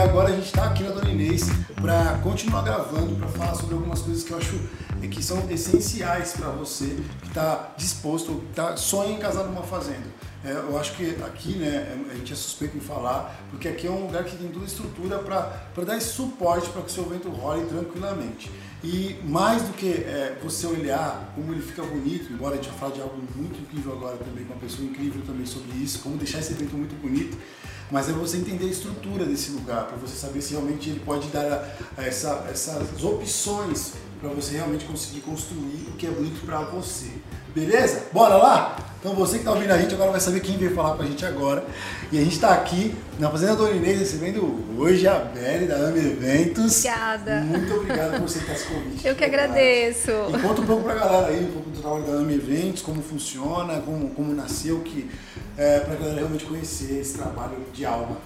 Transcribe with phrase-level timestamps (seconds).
[0.00, 1.42] agora a gente está aqui na Dona Inês
[1.80, 4.58] para continuar gravando, para falar sobre algumas coisas que eu acho
[5.10, 10.06] que são essenciais para você que está disposto, tá, sonha em casar numa fazenda.
[10.42, 13.90] É, eu acho que aqui, né, a gente é suspeito em falar, porque aqui é
[13.90, 17.04] um lugar que tem toda a estrutura para dar esse suporte para que o seu
[17.04, 18.50] evento role tranquilamente.
[18.82, 22.78] E mais do que é, você olhar como ele fica bonito, embora a gente vai
[22.78, 26.16] falar de algo muito incrível agora também, com uma pessoa incrível também sobre isso, como
[26.16, 27.36] deixar esse evento muito bonito,
[27.90, 31.28] mas é você entender a estrutura desse lugar, para você saber se realmente ele pode
[31.28, 36.44] dar a, a essa, essas opções para você realmente conseguir construir o que é bonito
[36.44, 37.10] para você.
[37.54, 38.04] Beleza?
[38.12, 38.76] Bora lá?
[39.00, 41.06] Então você que está ouvindo a gente agora vai saber quem veio falar com a
[41.06, 41.64] gente agora.
[42.12, 46.00] E a gente está aqui na Fazenda Dona Inês recebendo hoje a Beli da AME
[46.00, 46.84] Eventos.
[46.84, 47.40] Obrigada.
[47.40, 49.08] Muito obrigado por aceitar esse convite.
[49.08, 50.10] Eu que agradeço.
[50.10, 52.82] E conta um pouco para a galera aí, um pouco do trabalho da AME Eventos,
[52.82, 55.10] como funciona, como, como nasceu, que
[55.60, 58.16] é, para a galera realmente conhecer esse trabalho de alma.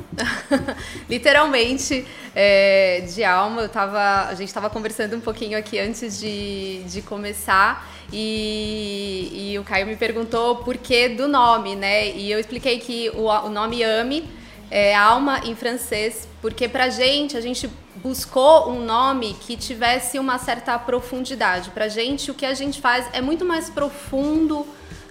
[1.10, 3.62] Literalmente é, de alma.
[3.62, 9.58] Eu tava, a gente estava conversando um pouquinho aqui antes de, de começar e, e
[9.58, 12.08] o Caio me perguntou por que do nome, né?
[12.10, 14.30] E eu expliquei que o, o nome Ame
[14.70, 20.38] é alma em francês, porque pra gente, a gente buscou um nome que tivesse uma
[20.38, 21.70] certa profundidade.
[21.70, 24.64] Pra gente, o que a gente faz é muito mais profundo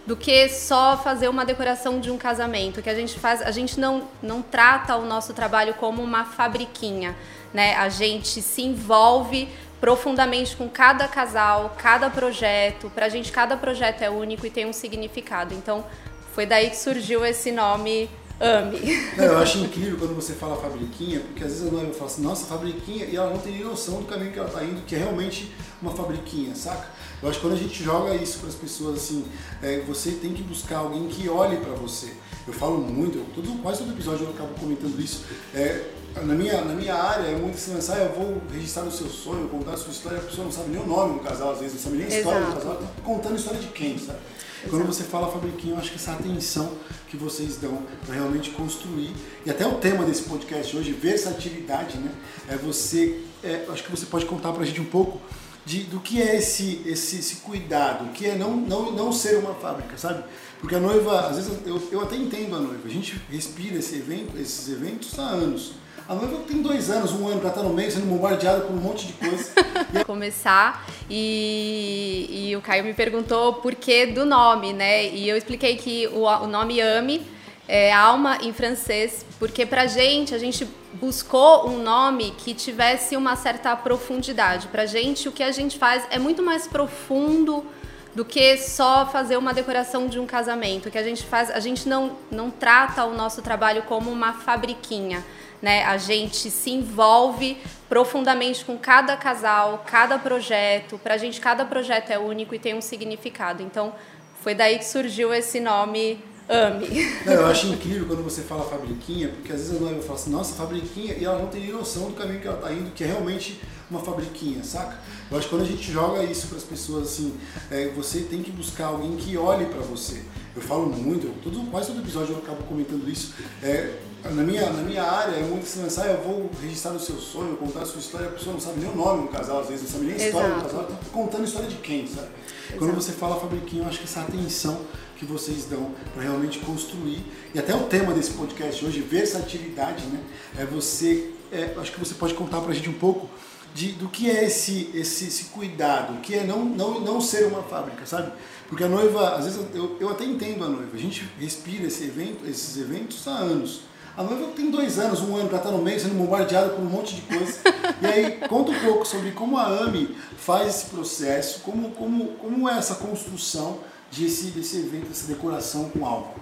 [0.06, 2.82] do que só fazer uma decoração de um casamento.
[2.82, 7.16] Que a gente faz, a gente não, não trata o nosso trabalho como uma fabriquinha,
[7.54, 7.76] né?
[7.76, 12.90] A gente se envolve profundamente com cada casal, cada projeto.
[12.94, 15.54] Pra gente, cada projeto é único e tem um significado.
[15.54, 15.86] Então,
[16.34, 18.10] foi daí que surgiu esse nome
[18.40, 18.80] Ame.
[19.16, 22.22] Não, eu acho incrível quando você fala fabriquinha, porque às vezes a noiva fala assim,
[22.22, 24.98] nossa, fabriquinha, e ela não tem noção do caminho que ela está indo, que é
[24.98, 26.88] realmente uma fabriquinha, saca?
[27.24, 29.24] Eu acho que quando a gente joga isso para as pessoas assim,
[29.62, 32.14] é, você tem que buscar alguém que olhe para você.
[32.46, 35.24] Eu falo muito, eu, todo, quase todo episódio eu acabo comentando isso.
[35.56, 39.08] É, na minha, na minha área é muito assim, ah, eu vou registrar o seu
[39.08, 41.60] sonho, contar a sua história, a pessoa não sabe nem o nome do casal, às
[41.60, 42.52] vezes não sabe nem a história Exato.
[42.52, 44.20] do casal, tá contando a história de quem, sabe?
[44.20, 44.70] Exato.
[44.70, 46.74] Quando você fala fabriquinho, eu acho que essa atenção
[47.08, 49.14] que vocês dão para realmente construir,
[49.46, 52.12] e até o tema desse podcast hoje, versatilidade, né?
[52.50, 55.22] É você, é, acho que você pode contar para a gente um pouco
[55.66, 59.54] de, do que é esse, esse, esse cuidado, que é não, não, não ser uma
[59.54, 60.24] fábrica, sabe?
[60.60, 63.96] Porque a noiva, às vezes eu, eu até entendo a noiva, a gente respira esse
[63.96, 65.74] evento, esses eventos há anos.
[66.08, 68.80] A noiva tem dois anos, um ano para estar no meio, sendo bombardeada por um
[68.80, 69.52] monte de coisa.
[70.06, 75.08] Começar e, e o Caio me perguntou por que do nome, né?
[75.08, 77.26] E eu expliquei que o, o nome Ame
[77.68, 83.36] é alma em francês, porque pra gente, a gente buscou um nome que tivesse uma
[83.36, 84.68] certa profundidade.
[84.68, 87.66] Pra gente, o que a gente faz é muito mais profundo
[88.14, 90.88] do que só fazer uma decoração de um casamento.
[90.88, 94.34] O que a gente faz, a gente não, não trata o nosso trabalho como uma
[94.34, 95.24] fabriquinha
[95.64, 95.86] né?
[95.86, 97.58] A gente se envolve
[97.88, 101.00] profundamente com cada casal, cada projeto.
[101.02, 103.64] Para a gente, cada projeto é único e tem um significado.
[103.64, 103.96] Então,
[104.42, 106.88] foi daí que surgiu esse nome Ame.
[107.26, 110.30] Não, eu acho incrível quando você fala fabriquinha, porque às vezes a noiva fala assim,
[110.30, 113.04] nossa, fabriquinha, e ela não tem nem noção do caminho que ela está indo, que
[113.04, 115.00] é realmente uma fabriquinha, saca?
[115.32, 117.34] Eu acho que quando a gente joga isso para as pessoas assim,
[117.72, 120.22] é, você tem que buscar alguém que olhe para você.
[120.56, 123.34] Eu falo muito, eu, todo, quase todo episódio eu acabo comentando isso.
[123.62, 127.16] É, na minha, na minha área é muito assim, ah, eu vou registrar o seu
[127.18, 129.68] sonho, contar a sua história, a pessoa não sabe nem o nome do casal, às
[129.68, 130.62] vezes não sabe nem a história Exato.
[130.62, 132.28] do casal, tá contando a história de quem, sabe?
[132.28, 132.80] Exato.
[132.80, 134.80] Quando você fala fabriquinho, eu acho que essa atenção
[135.18, 140.20] que vocês dão para realmente construir, e até o tema desse podcast hoje, versatilidade, né?
[140.58, 143.30] É você, é, acho que você pode contar para a gente um pouco
[143.74, 147.64] de, do que é esse, esse, esse cuidado, que é não, não, não ser uma
[147.64, 148.32] fábrica, sabe?
[148.68, 152.04] Porque a noiva, às vezes eu, eu até entendo a noiva, a gente respira esse
[152.04, 153.82] evento, esses eventos há anos.
[154.16, 156.90] A noiva tem dois anos, um ano para estar no meio, sendo bombardeada por um
[156.90, 157.60] monte de coisa.
[158.00, 162.70] E aí, conta um pouco sobre como a AMI faz esse processo, como, como, como
[162.70, 163.80] é essa construção
[164.16, 166.40] desse, desse evento, dessa decoração com álcool.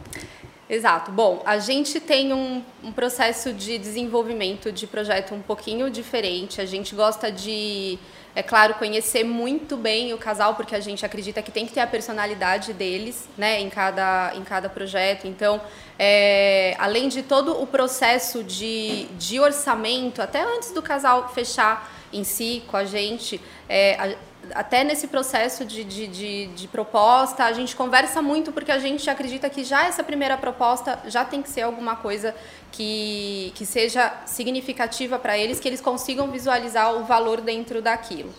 [0.69, 1.11] Exato.
[1.11, 6.61] Bom, a gente tem um, um, processo de desenvolvimento de projeto um pouquinho diferente.
[6.61, 7.99] A gente gosta de,
[8.33, 11.81] é claro, conhecer muito bem o casal, porque a gente acredita que tem que ter
[11.81, 15.27] a personalidade deles, né, em cada, em cada projeto.
[15.27, 15.59] Então,
[15.99, 22.23] é, além de todo o processo de, de orçamento, até antes do casal fechar em
[22.23, 24.15] si com a gente, é, a,
[24.53, 29.09] até nesse processo de, de, de, de, proposta, a gente conversa muito porque a gente
[29.09, 32.35] acredita que já essa primeira proposta já tem que ser alguma coisa
[32.71, 38.33] que, que seja significativa para eles, que eles consigam visualizar o valor dentro daquilo.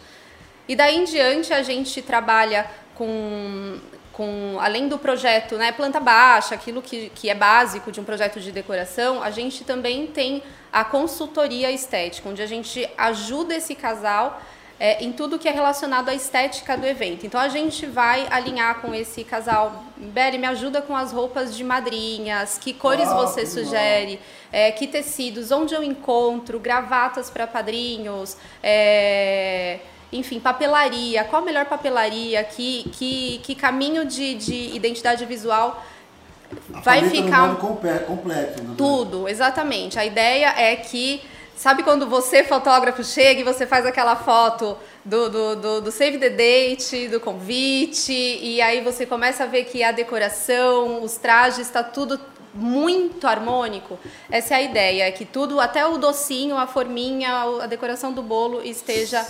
[0.68, 3.80] E daí em diante a gente trabalha com
[4.12, 8.38] com além do projeto, né, planta baixa, aquilo que, que é básico de um projeto
[8.40, 14.40] de decoração, a gente também tem a consultoria estética, onde a gente ajuda esse casal
[14.82, 17.24] é, em tudo que é relacionado à estética do evento.
[17.24, 19.84] Então a gente vai alinhar com esse casal.
[19.96, 24.18] Beli, me ajuda com as roupas de madrinhas, que cores ah, você que sugere,
[24.50, 28.36] é, que tecidos, onde eu encontro, gravatas para padrinhos.
[28.60, 29.78] É,
[30.12, 35.80] enfim, papelaria, qual a melhor papelaria, que, que, que caminho de, de identidade visual
[36.74, 37.54] a vai ficar.
[38.00, 38.64] completo.
[38.64, 38.74] Né?
[38.76, 39.96] Tudo, exatamente.
[39.96, 41.22] A ideia é que.
[41.56, 46.18] Sabe quando você, fotógrafo, chega e você faz aquela foto do, do, do, do, Save
[46.18, 51.66] the Date, do convite, e aí você começa a ver que a decoração, os trajes,
[51.66, 52.18] está tudo
[52.54, 53.98] muito harmônico.
[54.30, 58.22] Essa é a ideia, é que tudo, até o docinho, a forminha, a decoração do
[58.22, 59.26] bolo esteja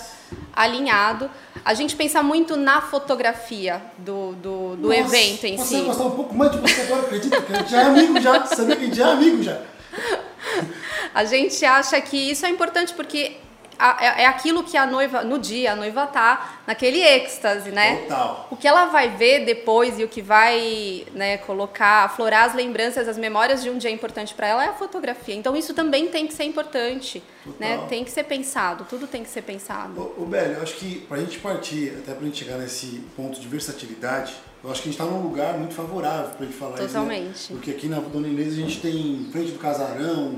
[0.55, 1.31] alinhado.
[1.65, 5.77] A gente pensa muito na fotografia do, do, do Nossa, evento em você si.
[5.77, 7.41] Você gostar um pouco mais de você agora, acredita?
[7.41, 9.61] Que a gente já é amigo já, sabia que a gente já é amigo já.
[11.15, 13.37] A gente acha que isso é importante porque
[13.79, 17.97] é, é aquilo que a noiva, no dia, a noiva tá naquele êxtase, né?
[18.03, 18.49] Total.
[18.51, 23.09] O que ela vai ver depois e o que vai né, colocar, aflorar as lembranças,
[23.09, 25.35] as memórias de um dia importante para ela é a fotografia.
[25.35, 27.23] Então isso também tem que ser importante,
[27.59, 27.85] né?
[27.89, 30.01] Tem que ser pensado, tudo tem que ser pensado.
[30.17, 32.59] O, o Bélio, eu acho que para a gente partir, até para a gente chegar
[32.59, 36.45] nesse ponto de versatilidade, eu acho que a gente está num lugar muito favorável para
[36.45, 37.35] a gente falar Totalmente.
[37.35, 37.53] isso.
[37.53, 37.59] Né?
[37.59, 40.35] Porque aqui na Dona Inês a gente tem frente do casarão,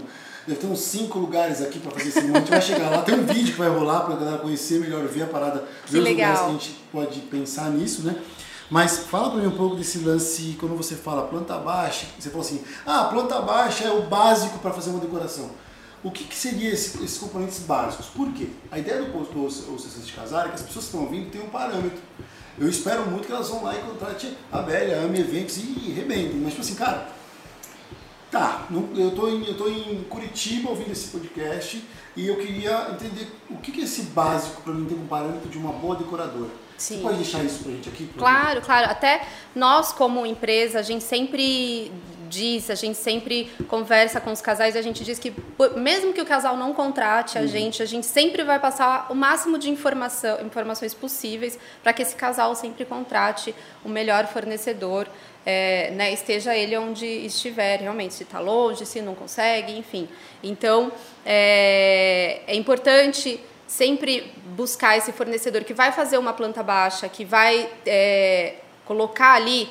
[0.47, 3.03] Deve ter uns cinco lugares aqui para fazer esse A gente vai chegar lá.
[3.03, 6.01] Tem um vídeo que vai rolar para a galera conhecer melhor, ver a parada, ver
[6.01, 6.35] legal.
[6.35, 8.15] os lugares que a gente pode pensar nisso, né?
[8.71, 12.45] Mas fala para mim um pouco desse lance, quando você fala planta baixa, você falou
[12.45, 15.51] assim, ah, planta baixa é o básico para fazer uma decoração.
[16.03, 18.07] O que, que seria esse, esses componentes básicos?
[18.07, 18.49] Por quê?
[18.71, 19.39] A ideia do posto
[19.71, 22.01] ou de casar é que as pessoas que estão vindo têm um parâmetro.
[22.59, 25.91] Eu espero muito que elas vão lá e contratem a Bélia, a Ame Eventos e
[25.91, 26.37] rebentem.
[26.37, 27.09] Mas, tipo assim, cara,
[28.35, 28.67] Tá,
[28.97, 31.81] eu estou em, eu tô em Curitiba ouvindo esse podcast
[32.17, 35.49] e eu queria entender o que, que é esse básico para mim ter um parâmetro
[35.49, 36.51] de uma boa decoradora.
[36.77, 36.97] Sim.
[36.97, 38.11] Você pode deixar isso para a gente aqui?
[38.19, 38.91] Claro, claro.
[38.91, 41.93] Até nós, como empresa, a gente sempre
[42.71, 45.33] a gente sempre conversa com os casais e a gente diz que,
[45.77, 47.47] mesmo que o casal não contrate a uhum.
[47.47, 52.17] gente, a gente sempre vai passar o máximo de informação, informações possíveis para que esse
[52.17, 53.55] casal sempre contrate
[53.85, 55.09] o melhor fornecedor
[55.47, 60.09] é, né, esteja ele onde estiver, realmente, se está longe, se não consegue, enfim.
[60.43, 60.91] Então,
[61.25, 67.69] é, é importante sempre buscar esse fornecedor que vai fazer uma planta baixa, que vai
[67.85, 68.55] é,
[68.85, 69.69] colocar ali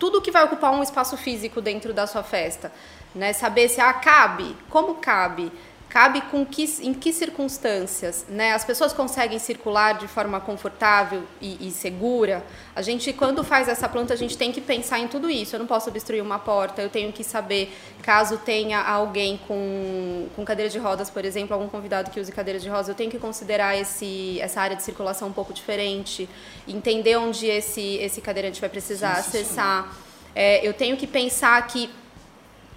[0.00, 2.72] tudo que vai ocupar um espaço físico dentro da sua festa.
[3.14, 3.34] Né?
[3.34, 5.52] Saber se ah, cabe, como cabe,
[5.90, 8.52] cabe com que, em que circunstâncias, né?
[8.52, 12.46] As pessoas conseguem circular de forma confortável e, e, segura.
[12.76, 15.56] A gente, quando faz essa planta, a gente tem que pensar em tudo isso.
[15.56, 16.80] Eu não posso obstruir uma porta.
[16.80, 21.68] Eu tenho que saber, caso tenha alguém com, com cadeira de rodas, por exemplo, algum
[21.68, 25.26] convidado que use cadeira de rodas, eu tenho que considerar esse, essa área de circulação
[25.26, 26.28] um pouco diferente,
[26.68, 29.92] entender onde esse esse cadeirante vai precisar acessar.
[30.34, 31.90] É, eu tenho que pensar que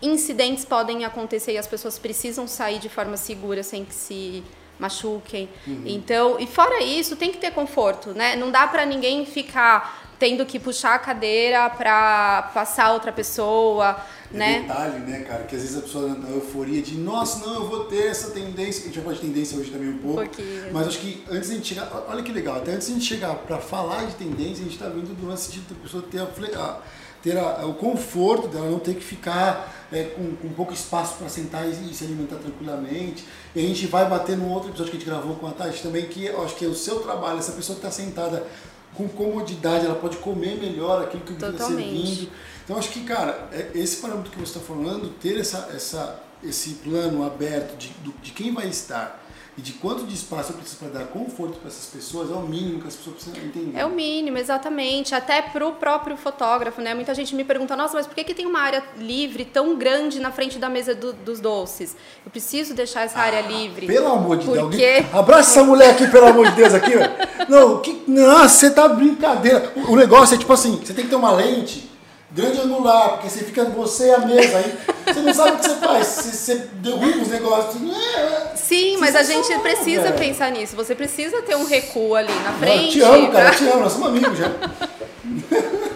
[0.03, 4.43] incidentes podem acontecer e as pessoas precisam sair de forma segura sem que se
[4.79, 5.49] machuquem.
[5.65, 5.83] Uhum.
[5.85, 8.35] Então, e fora isso, tem que ter conforto, né?
[8.35, 13.97] Não dá para ninguém ficar tendo que puxar a cadeira para passar outra pessoa,
[14.33, 14.59] é né?
[14.61, 17.85] detalhe, né, cara, que às vezes a pessoa na euforia de, nossa, não, eu vou
[17.85, 20.87] ter essa tendência, a gente já pode de tendência hoje também um pouco, um mas
[20.87, 23.05] acho que antes de a gente chegar, olha que legal, até antes de a gente
[23.05, 26.19] chegar para falar de tendência, a gente está vindo do lance de a pessoa ter
[26.19, 26.79] a, a
[27.23, 31.29] ter a, o conforto dela não ter que ficar é, com, com pouco espaço para
[31.29, 33.23] sentar e, e, se alimentar tranquilamente.
[33.55, 35.81] E a gente vai bater num outro episódio que a gente gravou com a Tati
[35.81, 38.45] também, que eu acho que é o seu trabalho, essa pessoa que está sentada
[38.93, 42.29] com comodidade, ela pode comer melhor aquilo que o está servindo.
[42.63, 46.75] Então acho que, cara, é, esse parâmetro que você está falando, ter essa, essa, esse
[46.75, 47.89] plano aberto de,
[48.21, 49.22] de quem vai estar
[49.55, 52.41] e de quanto de espaço eu preciso para dar conforto para essas pessoas é o
[52.41, 53.77] mínimo que as pessoas precisam entender.
[53.77, 55.13] É o mínimo, exatamente.
[55.13, 56.95] Até para o próprio fotógrafo, né?
[56.95, 60.19] Muita gente me pergunta, nossa, mas por que, que tem uma área livre tão grande
[60.19, 61.95] na frente da mesa do, dos doces?
[62.25, 63.85] Eu preciso deixar essa ah, área livre.
[63.85, 64.47] Pelo amor de.
[64.47, 65.13] Deus.
[65.13, 67.45] Abraça essa mulher aqui, pelo amor de Deus, aqui, ó.
[67.47, 68.03] Não, que...
[68.07, 69.71] Nossa, você tá brincadeira.
[69.87, 71.92] O negócio é tipo assim, você tem que ter uma lente
[72.33, 75.65] grande angular, porque você fica você e a mesa aí, você não sabe o que
[75.65, 77.81] você faz, você, você derruba os negócios.
[77.83, 80.75] É, Sim, mas a gente precisa pensar nisso.
[80.75, 82.99] Você precisa ter um recuo ali na frente.
[82.99, 84.51] Eu te amo, cara, eu te amo, nós somos amigos já.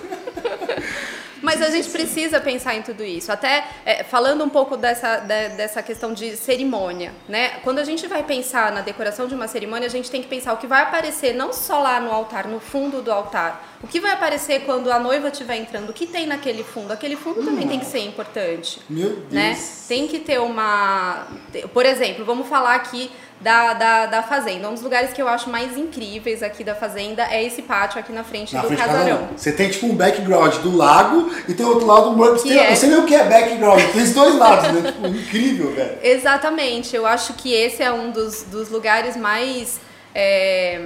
[1.47, 3.31] Mas a gente precisa pensar em tudo isso.
[3.31, 7.59] Até é, falando um pouco dessa, de, dessa questão de cerimônia, né?
[7.63, 10.51] Quando a gente vai pensar na decoração de uma cerimônia, a gente tem que pensar
[10.51, 13.76] o que vai aparecer não só lá no altar, no fundo do altar.
[13.81, 15.89] O que vai aparecer quando a noiva estiver entrando?
[15.89, 16.91] O que tem naquele fundo?
[16.91, 18.79] Aquele fundo também tem que ser importante.
[18.89, 19.31] Meu Deus.
[19.31, 19.57] Né?
[19.87, 21.27] Tem que ter uma.
[21.73, 24.67] Por exemplo, vamos falar aqui da, da, da fazenda.
[24.67, 28.11] Um dos lugares que eu acho mais incríveis aqui da fazenda é esse pátio aqui
[28.11, 29.29] na frente Na do frente casarão.
[29.35, 32.89] Você tem tipo um background do lago e tem outro lado do é- Não sei
[32.89, 34.91] nem o que é background, tem os dois lados, né?
[34.91, 35.97] Tipo, incrível, velho.
[36.01, 39.79] Exatamente, eu acho que esse é um dos, dos lugares mais.
[40.15, 40.81] é,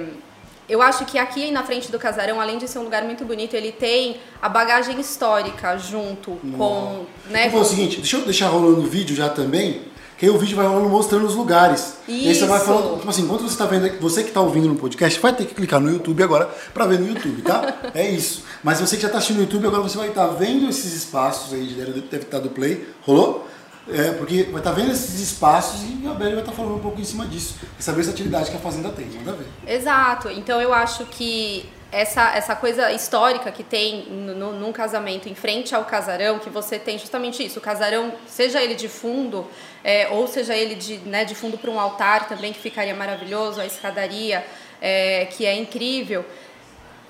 [0.68, 3.54] Eu acho que aqui na frente do casarão, além de ser um lugar muito bonito,
[3.54, 7.04] ele tem a bagagem histórica junto com.
[7.28, 9.82] Né, Vamos fazer o seguinte, deixa eu deixar rolando o vídeo já também,
[10.16, 11.96] que aí o vídeo vai rolando mostrando os lugares.
[12.06, 12.66] E aí você vai Isso.
[12.66, 15.46] falando, tipo assim, enquanto você tá vendo, você que tá ouvindo no podcast, vai ter
[15.46, 17.74] que clicar no YouTube agora pra ver no YouTube, tá?
[17.92, 18.44] é isso.
[18.62, 21.52] Mas você que já tá assistindo no YouTube, agora você vai estar vendo esses espaços
[21.52, 23.48] aí, deve deve estar do play, rolou?
[23.88, 27.00] É, porque vai estar vendo esses espaços e a Beli vai estar falando um pouco
[27.00, 27.56] em cima disso.
[27.78, 29.46] Essa versatilidade que a Fazenda tem, manda ver.
[29.66, 30.30] Exato.
[30.30, 35.34] Então eu acho que essa, essa coisa histórica que tem no, no- num casamento em
[35.34, 39.46] frente ao casarão, que você tem justamente isso, o casarão, seja ele de fundo,
[39.84, 43.60] é, ou seja ele de, né, de fundo para um altar também, que ficaria maravilhoso,
[43.60, 44.46] a escadaria,
[44.80, 46.24] é, que é incrível.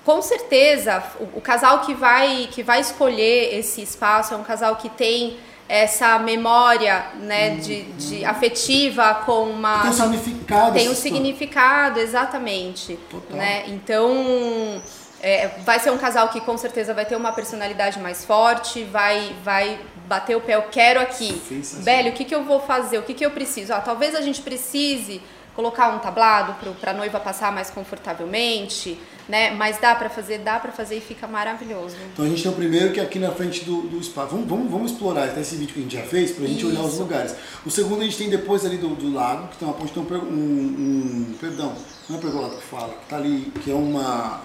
[0.03, 4.75] Com certeza, o, o casal que vai, que vai escolher esse espaço é um casal
[4.75, 10.73] que tem essa memória né, de, de afetiva com uma Tem um significado.
[10.73, 12.99] tem um significado, exatamente.
[13.09, 13.37] Total.
[13.37, 13.63] Né?
[13.67, 14.81] Então,
[15.21, 19.33] é, vai ser um casal que com certeza vai ter uma personalidade mais forte, vai,
[19.43, 21.41] vai bater o pé, eu quero aqui.
[21.83, 22.97] Belly, o que, que eu vou fazer?
[22.97, 23.73] O que, que eu preciso?
[23.73, 25.21] Ah, talvez a gente precise
[25.55, 29.51] colocar um tablado para a noiva passar mais confortavelmente, né?
[29.51, 31.95] Mas dá para fazer, dá para fazer e fica maravilhoso.
[32.11, 34.31] Então a gente tem o primeiro que é aqui na frente do, do espaço.
[34.31, 36.81] Vamos, vamos, vamos explorar até esse vídeo que a gente já fez pra gente olhar
[36.81, 37.01] os Isso.
[37.01, 37.35] lugares.
[37.65, 40.03] O segundo a gente tem depois ali do, do lago, que tem uma ponte, tem
[40.03, 41.73] um, um, Perdão,
[42.09, 44.41] não é pergola que fala, que tá ali, que é uma.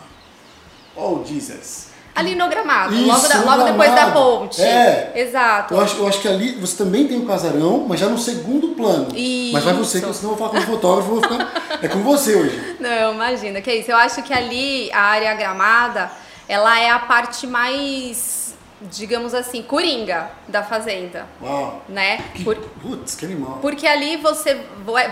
[0.95, 1.88] Oh, Jesus.
[2.19, 4.61] Ali no gramado, Isso, logo, da- logo depois da ponte.
[4.63, 5.13] É.
[5.15, 5.75] Exato.
[5.75, 8.69] Eu acho, eu acho que ali você também tem o casarão, mas já no segundo
[8.69, 9.09] plano.
[9.53, 10.15] Mas vai você, que Isso.
[10.21, 11.79] senão eu vou falar com o fotógrafo, vou ficar.
[11.81, 12.77] É com você hoje.
[12.81, 13.91] Não, imagina, que é isso.
[13.93, 16.11] Eu acho que ali a área gramada,
[16.49, 18.55] ela é a parte mais,
[18.91, 21.85] digamos assim, coringa da fazenda, Uau.
[21.89, 22.19] né?
[22.35, 23.59] Que, Por- putz, que animal.
[23.63, 24.61] porque ali você,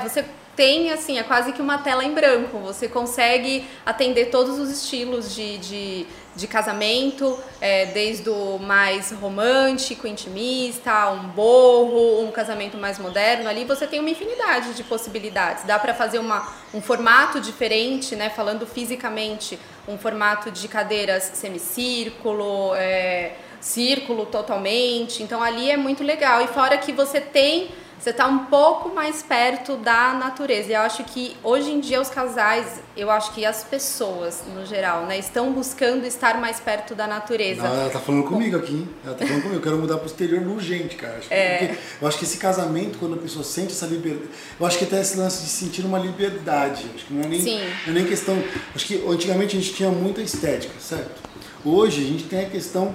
[0.02, 0.24] você
[0.56, 2.58] tem, assim, é quase que uma tela em branco.
[2.60, 10.06] Você consegue atender todos os estilos de, de, de casamento, é, desde o mais romântico,
[10.06, 13.48] intimista, um borro, um casamento mais moderno.
[13.48, 15.64] Ali você tem uma infinidade de possibilidades.
[15.64, 18.28] Dá para fazer uma, um formato diferente, né?
[18.28, 25.22] Falando fisicamente, um formato de cadeiras semicírculo, é, círculo totalmente.
[25.22, 26.42] Então ali é muito legal.
[26.42, 30.70] E fora que você tem você está um pouco mais perto da natureza.
[30.70, 34.64] E eu acho que hoje em dia os casais, eu acho que as pessoas no
[34.64, 37.62] geral, né, estão buscando estar mais perto da natureza.
[37.62, 38.88] Não, ela tá falando comigo aqui, hein?
[39.04, 39.58] Ela tá falando comigo.
[39.58, 41.16] Eu quero mudar pro exterior urgente, cara.
[41.18, 41.78] Acho que- É.
[42.00, 44.28] eu acho que esse casamento, quando a pessoa sente essa liberdade.
[44.60, 46.86] Eu acho que até esse lance de sentir uma liberdade.
[46.94, 47.60] Acho que não é nem, Sim.
[47.86, 48.40] não é nem questão.
[48.74, 51.22] Acho que antigamente a gente tinha muita estética, certo?
[51.64, 52.94] Hoje a gente tem a questão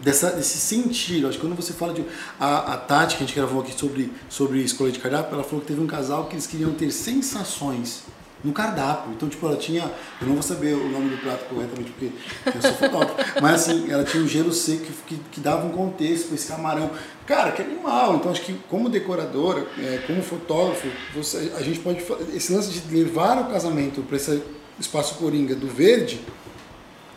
[0.00, 1.24] dessa, desse sentir.
[1.26, 2.04] Acho que quando você fala de.
[2.38, 5.60] A, a Tati, que a gente gravou aqui sobre, sobre escolha de cardápio, ela falou
[5.60, 8.04] que teve um casal que eles queriam ter sensações
[8.44, 9.12] no cardápio.
[9.12, 9.90] Então, tipo, ela tinha.
[10.20, 12.12] Eu não vou saber o nome do prato corretamente porque
[12.46, 13.14] eu sou fotógrafo.
[13.40, 16.48] mas assim, ela tinha um gelo seco que, que, que dava um contexto para esse
[16.48, 16.90] camarão.
[17.26, 18.16] Cara, que animal.
[18.16, 22.02] Então, acho que como decoradora, é, como fotógrafo, você, a gente pode.
[22.34, 24.42] Esse lance de levar o casamento para esse
[24.78, 26.20] espaço coringa do verde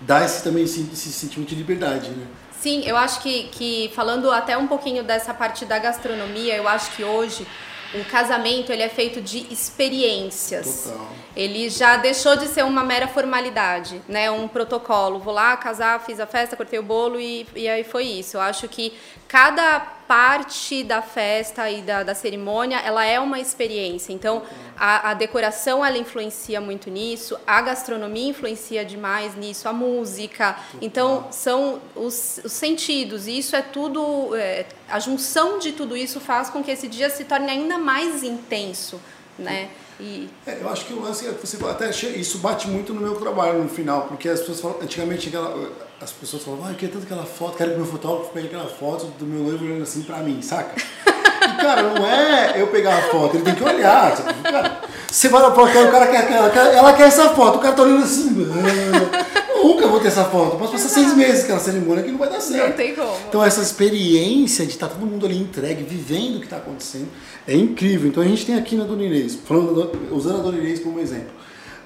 [0.01, 2.25] dá esse também esse, esse sentimento de liberdade, né?
[2.59, 6.91] Sim, eu acho que, que falando até um pouquinho dessa parte da gastronomia, eu acho
[6.91, 7.47] que hoje
[7.93, 10.83] o casamento ele é feito de experiências.
[10.83, 11.07] Total.
[11.35, 14.29] Ele já deixou de ser uma mera formalidade, né?
[14.29, 15.19] Um protocolo.
[15.19, 18.35] Vou lá casar, fiz a festa, cortei o bolo e, e aí foi isso.
[18.35, 18.93] Eu acho que
[19.29, 24.11] cada parte da festa e da, da cerimônia, ela é uma experiência.
[24.11, 24.41] Então,
[24.75, 30.57] a, a decoração, ela influencia muito nisso, a gastronomia influencia demais nisso, a música.
[30.81, 33.27] Então, são os, os sentidos.
[33.27, 34.35] E isso é tudo...
[34.35, 38.23] é, a junção de tudo isso faz com que esse dia se torne ainda mais
[38.23, 38.99] intenso,
[39.37, 39.69] né?
[39.99, 43.15] E, É, eu acho que o lance é você até isso bate muito no meu
[43.15, 46.93] trabalho no final, porque as pessoas falam, antigamente aquela, as pessoas falavam, ah, eu queria
[46.93, 50.01] tanto aquela foto, quero que meu fotógrafo pegue aquela foto do meu noivo olhando assim
[50.01, 50.75] pra mim, saca?
[50.77, 54.15] E cara, não é eu pegar a foto, ele tem que olhar.
[54.15, 54.33] Sabe?
[54.43, 57.75] Cara, você vai na foto, o cara quer aquela, ela quer essa foto, o cara
[57.75, 58.29] tá olhando assim.
[58.49, 59.39] "Ah".
[59.79, 60.57] nunca vou ter essa foto.
[60.57, 62.69] Posso passar seis meses aquela cerimônia que não vai dar certo.
[62.69, 63.13] Não tem como.
[63.27, 67.07] Então essa experiência de estar todo mundo ali entregue, vivendo o que está acontecendo,
[67.47, 68.09] é incrível.
[68.09, 71.31] Então a gente tem aqui na Dona Inês, falando, usando a Dona Inês como exemplo.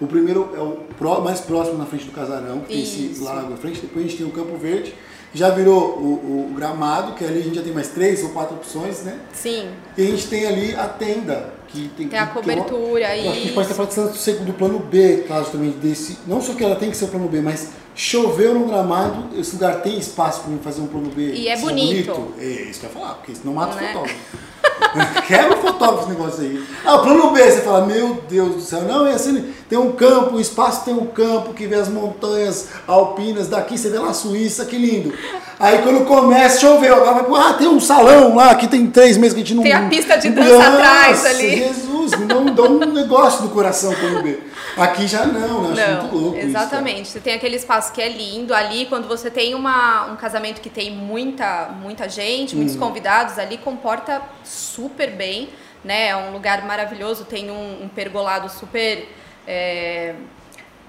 [0.04, 3.24] O primeiro é o mais próximo na frente do casarão, que tem esse Isso.
[3.24, 3.80] lago à frente.
[3.80, 4.94] Depois a gente tem o Campo Verde.
[5.34, 8.56] Já virou o, o gramado, que ali a gente já tem mais três ou quatro
[8.56, 9.18] opções, né?
[9.32, 9.70] Sim.
[9.98, 12.64] E a gente tem ali a tenda, que tem, Tem a que- que é uma-
[12.64, 15.72] cobertura, eu acho que a gente pode estar do segundo- do plano B, caso também
[15.72, 16.18] desse.
[16.28, 19.54] Não só que ela tem que ser o plano B, mas choveu no gramado, esse
[19.54, 21.34] lugar tem espaço para fazer um plano B.
[21.34, 22.34] E é ser bonito.
[22.40, 23.84] É isso que eu ia falar, porque senão mata Né?
[23.84, 24.44] o fotógrafo.
[25.28, 26.64] Quebra o fotógrafo esse negócio aí.
[26.86, 29.92] Ah, o plano B, você fala, meu Deus do céu, não, é assim, tem um
[29.92, 34.10] campo, o espaço tem um campo que vê as montanhas alpinas, daqui você vê lá
[34.10, 35.14] a Suíça, que lindo.
[35.60, 39.34] Aí quando começa, choveu, agora vai ah, tem um salão lá que tem três meses
[39.34, 39.64] que a gente não.
[39.64, 41.63] Tem a pista de não- dança Nossa, atrás ali.
[41.68, 44.40] Jesus, me dá um, negócio no coração quando vê.
[44.78, 45.84] Aqui já não, né?
[45.84, 47.10] Acho muito Não, louco isso, exatamente.
[47.10, 50.70] Você tem aquele espaço que é lindo ali, quando você tem uma, um casamento que
[50.70, 52.60] tem muita, muita gente, Hum.
[52.60, 55.50] muitos convidados ali, comporta super bem,
[55.84, 56.10] né?
[56.10, 59.08] É um lugar maravilhoso, tem um, um pergolado super
[59.48, 60.16] é,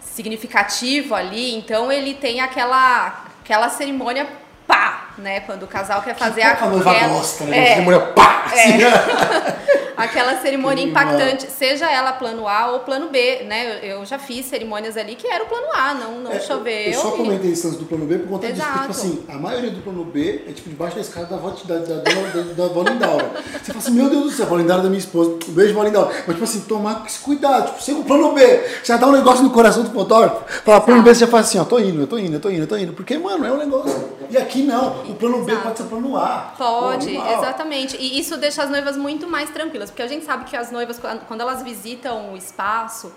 [0.00, 4.26] significativo ali, então ele tem aquela, aquela cerimônia
[4.74, 5.40] pá, né?
[5.40, 7.58] Quando o casal quer fazer noiva aquela, gosta, né?
[7.58, 8.44] é, Cerimônia pá!
[8.46, 8.78] assim.
[9.96, 13.78] aquela cerimônia Que impactante, seja ela plano A ou plano B, né?
[13.82, 16.72] Eu, eu já fiz cerimônias ali que era o plano A, não, não É, choveu.
[16.72, 18.66] Eu só comentei lance do plano B por conta disso.
[18.66, 19.06] Porque, tipo Exato.
[19.06, 21.84] assim, a maioria do plano B é tipo debaixo da escada da avó da, da,
[21.84, 23.30] da, da, da avó Lindaura.
[23.52, 25.38] Você fala assim, meu Deus do céu, a avó Lindaura é da minha esposa.
[25.48, 26.14] Um beijo, avó Lindaura.
[26.26, 27.66] Mas, tipo assim, tomar esse cuidado.
[27.66, 30.42] Tipo, chega o plano B, já dá um negócio no coração do fotógrafo.
[30.64, 32.50] Fala, plano B, você já faz assim, ó, tô indo, eu tô indo, eu tô
[32.50, 32.92] indo, eu tô indo.
[32.92, 34.13] Porque, mano, é um negócio.
[34.34, 35.02] E aqui não.
[35.08, 35.64] O plano B Exato.
[35.64, 36.54] pode ser plano A.
[36.58, 37.96] Pode, exatamente.
[37.96, 40.98] E isso deixa as noivas muito mais tranquilas, porque a gente sabe que as noivas,
[40.98, 43.12] quando quando elas visitam o espaço,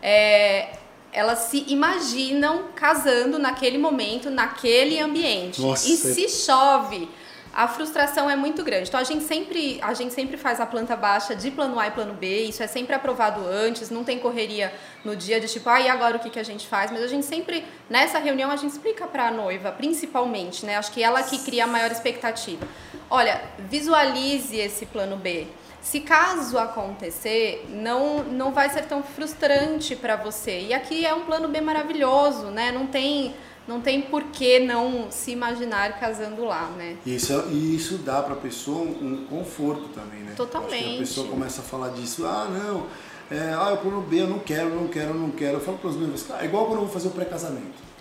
[0.00, 0.70] é,
[1.12, 5.60] elas se imaginam casando naquele momento, naquele ambiente.
[5.60, 5.86] Nossa.
[5.86, 7.06] E se chove,
[7.52, 8.88] a frustração é muito grande.
[8.88, 11.90] Então a gente sempre, a gente sempre faz a planta baixa de plano A e
[11.90, 14.72] plano B, isso é sempre aprovado antes, não tem correria
[15.04, 16.90] no dia de tipo, ah, e agora o que, que a gente faz?
[16.90, 20.76] Mas a gente sempre, nessa reunião, a gente explica para a noiva, principalmente, né?
[20.76, 22.66] Acho que ela que cria a maior expectativa.
[23.10, 25.46] Olha, visualize esse plano B.
[25.82, 30.60] Se caso acontecer, não, não vai ser tão frustrante para você.
[30.60, 32.70] E aqui é um plano B maravilhoso, né?
[32.70, 33.34] Não tem,
[33.66, 36.96] não tem por que não se imaginar casando lá, né?
[37.06, 40.32] E isso, é- e isso dá pra pessoa um, conforto também, né?
[40.36, 40.96] Totalmente.
[40.96, 42.86] A pessoa começa a falar disso, ah, não,
[43.30, 45.54] é, ah, eu plano B, eu não quero, eu não quero, eu não quero.
[45.58, 47.92] Eu falo para os meus, cara, é igual quando eu vou fazer o pré-casamento.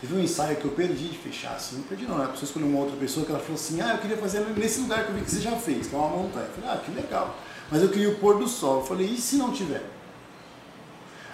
[0.00, 2.24] Teve um ensaio que eu perdi de fechar, assim, não perdi não, né?
[2.24, 4.80] A pessoa escolheu uma outra pessoa que ela falou assim, ah, eu queria fazer nesse
[4.80, 6.46] lugar que eu vi que você já fez, que é uma montanha.
[6.46, 7.34] Eu falei, ah, que legal.
[7.70, 8.80] Mas eu queria o pôr do sol.
[8.80, 9.82] Eu falei, e se não tiver?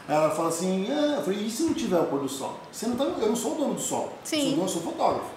[0.08, 2.58] Ela fala assim, ah, eu falei, e se não tiver o pôr do sol?
[2.70, 4.12] Você não tá, eu não sou o dono do sol.
[4.24, 4.36] Sim.
[4.38, 5.30] Eu sou, o dono, sou fotógrafo.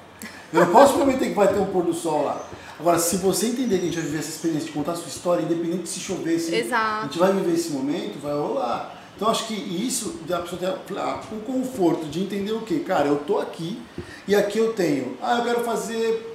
[0.51, 2.41] Eu não posso prometer que vai ter um pôr do sol lá.
[2.79, 5.07] Agora, se você entender que a gente vai viver essa experiência de contar a sua
[5.07, 6.99] história, independente se chover, se Exato.
[6.99, 9.01] a gente vai viver esse momento, vai rolar.
[9.15, 13.17] Então acho que isso a pessoa ah, um conforto de entender o que, cara, eu
[13.19, 13.81] tô aqui
[14.27, 15.17] e aqui eu tenho.
[15.21, 16.34] Ah, eu quero fazer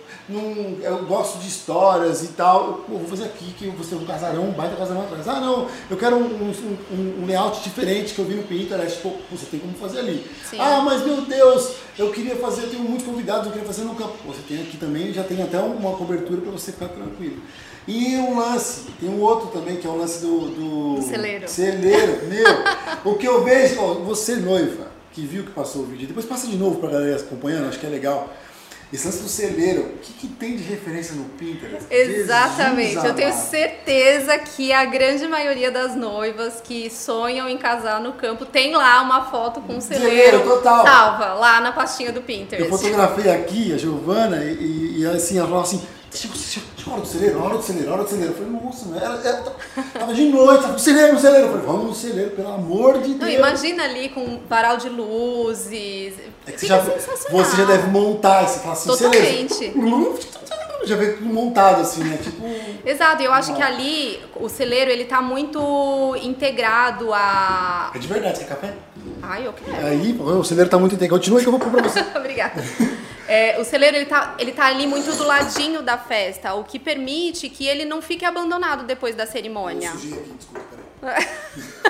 [0.83, 2.85] eu gosto de histórias e tal.
[2.89, 5.27] Eu vou fazer aqui que você tem um casarão, um baita casarão atrás.
[5.29, 6.53] Ah, não, eu quero um, um,
[6.93, 8.99] um- um layout diferente que eu vi no Pinterest.
[9.01, 10.25] Pô, você tem como fazer ali.
[10.49, 10.59] Sim.
[10.61, 13.95] Ah, mas meu Deus, eu queria fazer, eu tenho muitos convidados, eu queria fazer no
[13.95, 14.15] campo.
[14.27, 17.43] Você tem aqui também, já tem até uma cobertura para você ficar tranquilo.
[17.89, 20.41] E um lance, tem um outro também, que é o lance do.
[20.51, 21.49] do Do celeiro.
[21.49, 23.13] Celeiro, meu.
[23.13, 26.47] o que eu vejo, ó, você noiva, que viu que passou o vídeo, depois passa
[26.47, 28.29] de novo pra galera acompanhando, acho que é legal.
[28.93, 31.87] Esse lance do celeiro, o que, que tem de referência no Pinterest?
[31.91, 32.89] Exatamente.
[32.89, 38.15] Jesus Eu tenho certeza que a grande maioria das noivas que sonham em casar no
[38.15, 40.09] campo tem lá uma foto com um celeiro.
[40.11, 40.85] Celeiro, total.
[40.85, 42.69] Salva, lá na pastinha do Eu Pinterest.
[42.69, 45.81] fotografei aqui a Giovana e, e, e assim, ela falou assim,
[46.13, 48.33] chegou, chegou, chegou a hora do celeiro, a hora do celeiro, a hora do celeiro.
[48.33, 48.97] Eu falei, nossa?
[48.97, 49.43] Era, era,
[49.99, 51.47] tava de noite, tava no celeiro, no celeiro.
[51.47, 53.35] Eu falei, vamos no celeiro, pelo amor de Não, Deus.
[53.35, 56.15] imagina ali com um varal de luzes.
[56.47, 59.55] É que você já, você já deve montar, fala assim, Totalmente.
[59.55, 60.19] celeiro.
[60.83, 62.19] Já vem tudo montado assim, né?
[62.23, 62.43] Tipo.
[62.87, 67.91] Exato, eu acho que ali o celeiro ele tá muito integrado a.
[67.95, 68.75] É de verdade, você quer café?
[69.23, 69.87] Ai, eu quero.
[69.87, 71.21] Aí, o celeiro tá muito integrado.
[71.21, 72.01] Continua que eu vou pra você.
[72.17, 72.63] Obrigada.
[73.31, 76.81] É, o celeiro ele tá, ele tá ali muito do ladinho da festa, o que
[76.81, 79.91] permite que ele não fique abandonado depois da cerimônia.
[79.91, 80.67] Eu sujei aqui, desculpa,
[81.01, 81.15] peraí.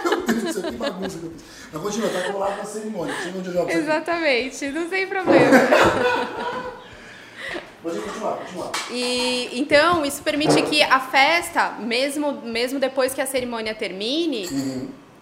[0.05, 1.43] Meu Deus do céu, que bagunça que eu fiz.
[1.73, 3.15] Mas continua, tá colado na cerimônia.
[3.23, 3.71] Chega onde eu jogo.
[3.71, 5.57] Exatamente, não tem problema.
[7.83, 8.73] Pode continuar, continuar.
[8.91, 14.47] E então isso permite que a festa, mesmo, mesmo depois que a cerimônia termine,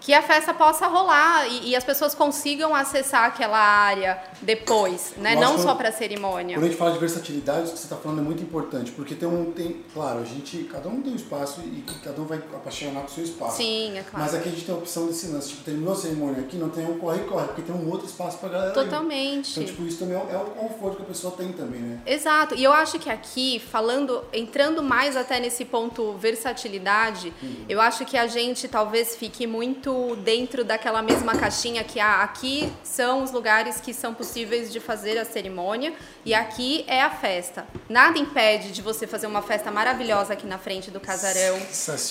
[0.00, 5.34] que a festa possa rolar e, e, as pessoas consigam acessar aquela área depois, né?
[5.34, 6.56] Não só para cerimônia.
[6.56, 9.14] Quando a gente fala de versatilidade, o que você está falando é muito importante, porque
[9.14, 12.38] tem um, tem, claro, a gente, cada um tem um espaço e cada um vai
[12.38, 13.56] apaixonar com o seu espaço.
[13.56, 14.24] Sim, é claro.
[14.24, 16.68] Mas aqui a gente tem a opção desse lance, tipo, terminou a cerimônia aqui, não
[16.68, 18.72] tem um corre-corre, porque tem um outro espaço para galera.
[18.72, 19.52] Totalmente.
[19.52, 22.00] Então, tipo, isso também é, é o conforto que a pessoa tem também, né?
[22.06, 22.54] Exato.
[22.54, 27.64] E eu acho que aqui, falando, entrando mais até nesse ponto versatilidade, uhum.
[27.68, 32.72] eu acho que a gente talvez fique muito dentro daquela mesma caixinha que ah, aqui
[32.82, 35.92] são os lugares que são possíveis de fazer a cerimônia
[36.24, 37.66] e aqui é a festa.
[37.88, 41.58] Nada impede de você fazer uma festa maravilhosa aqui na frente do casarão.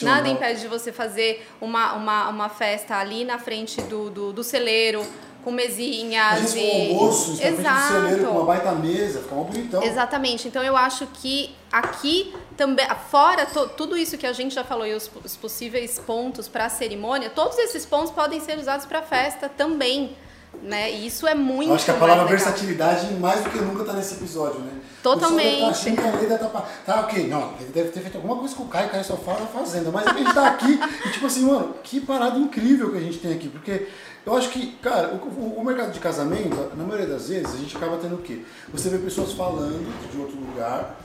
[0.06, 4.44] Nada impede de você fazer uma, uma, uma festa ali na frente do, do, do
[4.44, 5.06] celeiro
[5.48, 6.90] com mesinhas e...
[6.90, 7.94] almoço, Exato.
[7.94, 9.82] celeiro com uma baita mesa, fica muito bonitão.
[9.82, 10.46] Exatamente.
[10.46, 14.86] Então eu acho que aqui também, fora to, tudo isso que a gente já falou
[14.86, 19.00] e os, os possíveis pontos para a cerimônia, todos esses pontos podem ser usados para
[19.00, 20.18] a festa também.
[20.62, 20.92] Né?
[20.92, 21.70] E isso é muito.
[21.70, 24.72] Eu acho que a palavra versatilidade, mais do que nunca, está nesse episódio, né?
[25.04, 25.96] Totalmente.
[25.96, 28.90] Tá, tá, tá ok, não, ele deve ter feito alguma coisa com o Caio, o
[28.90, 29.92] Caio só fala da fazenda.
[29.92, 33.20] Mas a gente está aqui e, tipo assim, mano, que parada incrível que a gente
[33.20, 33.88] tem aqui, porque
[34.28, 37.78] eu acho que, cara, o, o, mercado de casamento, na maioria das vezes, a gente
[37.78, 38.42] acaba tendo o quê?
[38.74, 41.00] Você vê pessoas falando de outro lugar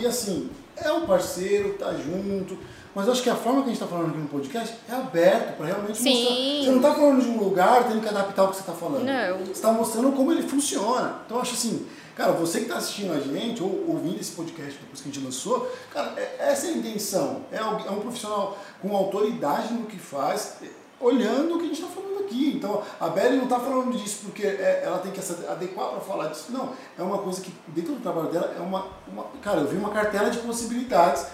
[0.00, 2.58] e assim, é um parceiro, tá junto.
[2.92, 4.92] Mas eu acho que a forma que a gente está falando aqui no podcast é
[4.92, 6.10] aberto para realmente Sim.
[6.10, 6.34] mostrar.
[6.34, 9.04] Você não está falando de um lugar tendo que adaptar o que você está falando.
[9.04, 9.38] Não.
[9.38, 11.20] Você está mostrando como ele funciona.
[11.24, 14.76] Então eu acho assim, cara, você que está assistindo a gente ou ouvindo esse podcast
[14.80, 17.42] depois que a gente lançou, cara, é, essa é a intenção.
[17.52, 20.56] É, é um profissional com autoridade no que faz,
[20.98, 22.15] olhando o que a gente está falando.
[22.66, 26.00] Então, a Belly não está falando disso porque é, ela tem que se adequar para
[26.00, 26.46] falar disso.
[26.50, 29.76] Não, é uma coisa que dentro do trabalho dela é uma, uma cara, eu vi
[29.76, 31.26] uma cartela de possibilidades.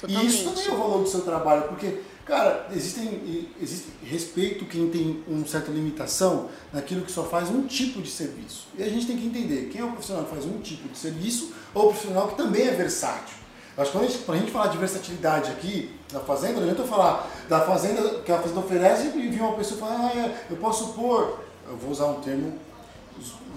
[0.00, 0.24] Totalmente.
[0.24, 4.90] E isso também é o valor do seu trabalho, porque, cara, existem, existe respeito quem
[4.90, 8.66] tem uma certa limitação naquilo que só faz um tipo de serviço.
[8.76, 10.98] E a gente tem que entender quem é o profissional que faz um tipo de
[10.98, 13.39] serviço ou o profissional que também é versátil.
[13.80, 17.30] Acho que quando a gente, falar de versatilidade aqui, na fazenda, não adianta eu falar
[17.48, 20.88] da fazenda que a fazenda oferece e vir uma pessoa falar, ah, é, eu posso
[20.92, 22.52] pôr, eu vou usar um termo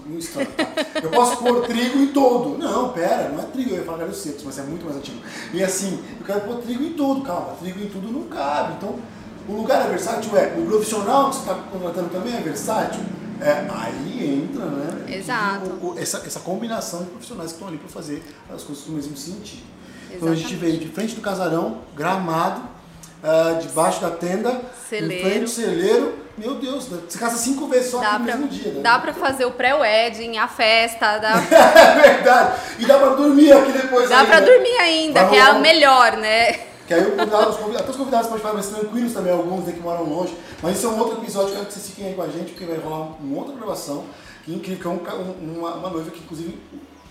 [0.08, 0.66] instante, tá?
[1.02, 2.56] eu posso pôr trigo em todo.
[2.56, 5.18] Não, pera, não é trigo, eu ia falar galhos secos, mas é muito mais antigo.
[5.52, 8.74] E assim, eu quero pôr trigo em tudo, calma, trigo em tudo não cabe.
[8.78, 8.98] Então,
[9.46, 13.02] o lugar é versátil, é, o profissional que você está contratando também é versátil.
[13.42, 15.16] É, aí entra, né?
[15.16, 15.68] Exato.
[15.82, 18.94] O, o, essa, essa combinação de profissionais que estão ali para fazer as coisas no
[18.94, 19.74] mesmo sentido.
[20.16, 25.14] Então a gente veio de frente do casarão, gramado, uh, debaixo da tenda, celeiro.
[25.14, 26.24] em frente do celeiro.
[26.36, 28.72] Meu Deus, você casa cinco vezes só dá no pra, mesmo dia.
[28.72, 28.80] Né?
[28.82, 31.18] Dá pra fazer o pré-wedding, a festa.
[31.18, 31.34] Dá...
[31.38, 32.60] é verdade.
[32.80, 34.08] E dá pra dormir aqui depois.
[34.08, 34.28] Dá ainda.
[34.28, 36.52] pra dormir ainda, Vai que é a melhor, né?
[36.86, 37.14] Que aí os
[37.56, 40.36] convidados, até os convidados podem ficar mais tranquilos também, alguns né, que moram longe.
[40.62, 42.66] Mas isso é um outro episódio, quero que vocês fiquem aí com a gente, porque
[42.66, 44.04] vai rolar uma outra gravação.
[44.44, 46.60] Que incrível, que é um, uma, uma noiva que inclusive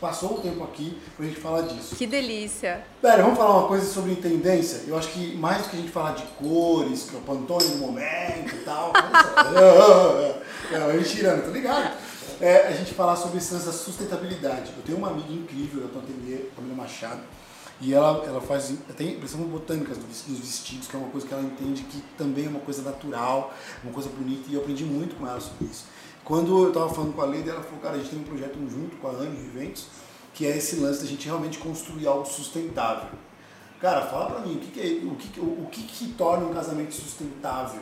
[0.04, 1.96] passou o tempo aqui pra gente falar disso.
[1.96, 2.84] Que delícia!
[3.02, 4.82] Pera, vamos falar uma coisa sobre tendência?
[4.86, 7.70] Eu acho que mais do que a gente falar de cores, que é o Pantone
[7.70, 8.92] no momento e tal.
[9.56, 11.98] é, é, é, tirando, tá ligado?
[12.42, 14.74] É, a gente falar sobre essa sustentabilidade.
[14.76, 17.22] Eu tenho uma amiga incrível, a atender, Camila Machado,
[17.80, 21.44] e ela, ela faz, tem impressões botânicas dos vestidos, que é uma coisa que ela
[21.44, 25.26] entende que também é uma coisa natural, uma coisa bonita, e eu aprendi muito com
[25.26, 25.86] ela sobre isso.
[26.24, 28.58] Quando eu estava falando com a Leida, ela falou, cara, a gente tem um projeto
[28.70, 29.88] junto com a Anne Viventes,
[30.34, 33.10] que é esse lance da gente realmente construir algo sustentável.
[33.82, 36.54] Cara, fala pra mim, o que, que é, o, que, o, que, que torna um
[36.54, 37.82] casamento sustentável?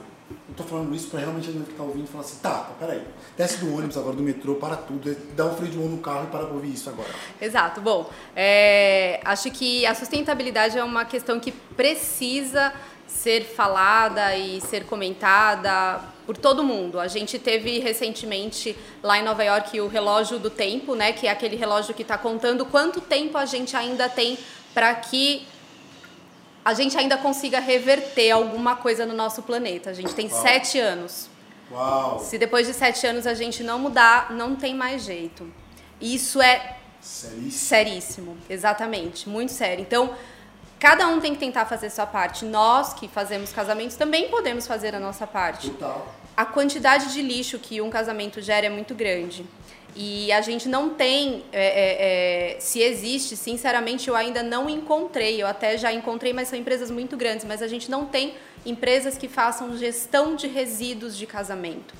[0.49, 3.03] Eu tô falando isso para realmente a que tá ouvindo falar assim, tá, tá, peraí,
[3.37, 6.23] desce do ônibus agora, do metrô, para tudo, dá um freio de mão no carro
[6.23, 7.09] e para pra ouvir isso agora.
[7.39, 12.73] Exato, bom, é, acho que a sustentabilidade é uma questão que precisa
[13.05, 16.99] ser falada e ser comentada por todo mundo.
[16.99, 21.31] A gente teve recentemente lá em Nova York o relógio do tempo, né, que é
[21.31, 24.37] aquele relógio que está contando quanto tempo a gente ainda tem
[24.73, 25.45] para que
[26.63, 29.89] a gente ainda consiga reverter alguma coisa no nosso planeta.
[29.89, 30.41] A gente tem Uau.
[30.41, 31.29] sete anos.
[31.71, 32.19] Uau.
[32.19, 35.51] Se depois de sete anos a gente não mudar, não tem mais jeito.
[35.99, 37.51] Isso é seríssimo.
[37.51, 39.81] seríssimo, exatamente, muito sério.
[39.81, 40.15] Então
[40.81, 42.43] Cada um tem que tentar fazer sua parte.
[42.43, 45.69] Nós que fazemos casamentos também podemos fazer a nossa parte.
[45.69, 46.11] Total.
[46.35, 49.45] A quantidade de lixo que um casamento gera é muito grande.
[49.95, 55.39] E a gente não tem, é, é, é, se existe, sinceramente eu ainda não encontrei,
[55.39, 58.33] eu até já encontrei, mas são empresas muito grandes, mas a gente não tem
[58.65, 61.93] empresas que façam gestão de resíduos de casamento.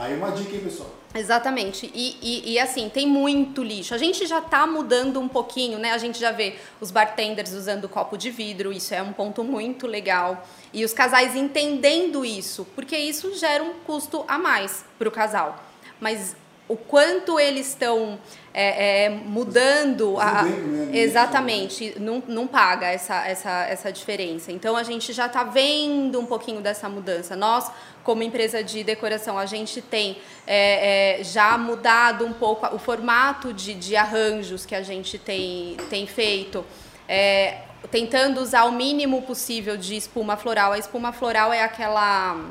[0.00, 0.88] Tá aí uma dica, hein, pessoal?
[1.14, 1.90] Exatamente.
[1.94, 3.94] E, e, e, assim, tem muito lixo.
[3.94, 5.92] A gente já está mudando um pouquinho, né?
[5.92, 9.86] A gente já vê os bartenders usando copo de vidro, isso é um ponto muito
[9.86, 10.42] legal.
[10.72, 15.62] E os casais entendendo isso, porque isso gera um custo a mais para o casal.
[16.00, 16.34] Mas
[16.66, 18.18] o quanto eles estão
[18.52, 20.98] é, é, mudando a, né?
[20.98, 21.94] exatamente.
[21.98, 24.50] Não, não paga essa, essa, essa diferença.
[24.50, 27.36] Então a gente já está vendo um pouquinho dessa mudança.
[27.36, 27.70] Nós
[28.02, 33.52] como empresa de decoração a gente tem é, é, já mudado um pouco o formato
[33.52, 36.64] de, de arranjos que a gente tem, tem feito
[37.06, 37.58] é,
[37.90, 40.72] tentando usar o mínimo possível de espuma floral.
[40.72, 42.50] A espuma floral é aquela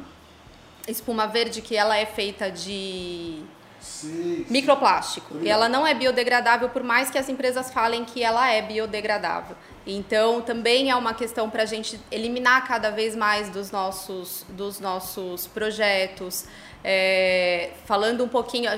[0.88, 3.44] espuma verde que ela é feita de
[3.80, 5.38] Sim, microplástico.
[5.42, 9.56] E ela não é biodegradável, por mais que as empresas falem que ela é biodegradável.
[9.86, 14.80] Então, também é uma questão para a gente eliminar cada vez mais dos nossos, dos
[14.80, 16.46] nossos projetos.
[16.84, 18.70] É, falando um pouquinho,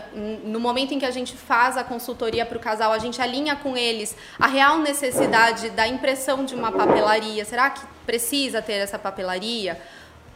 [0.43, 3.55] no momento em que a gente faz a consultoria para o casal, a gente alinha
[3.55, 7.45] com eles a real necessidade da impressão de uma papelaria.
[7.45, 9.79] Será que precisa ter essa papelaria?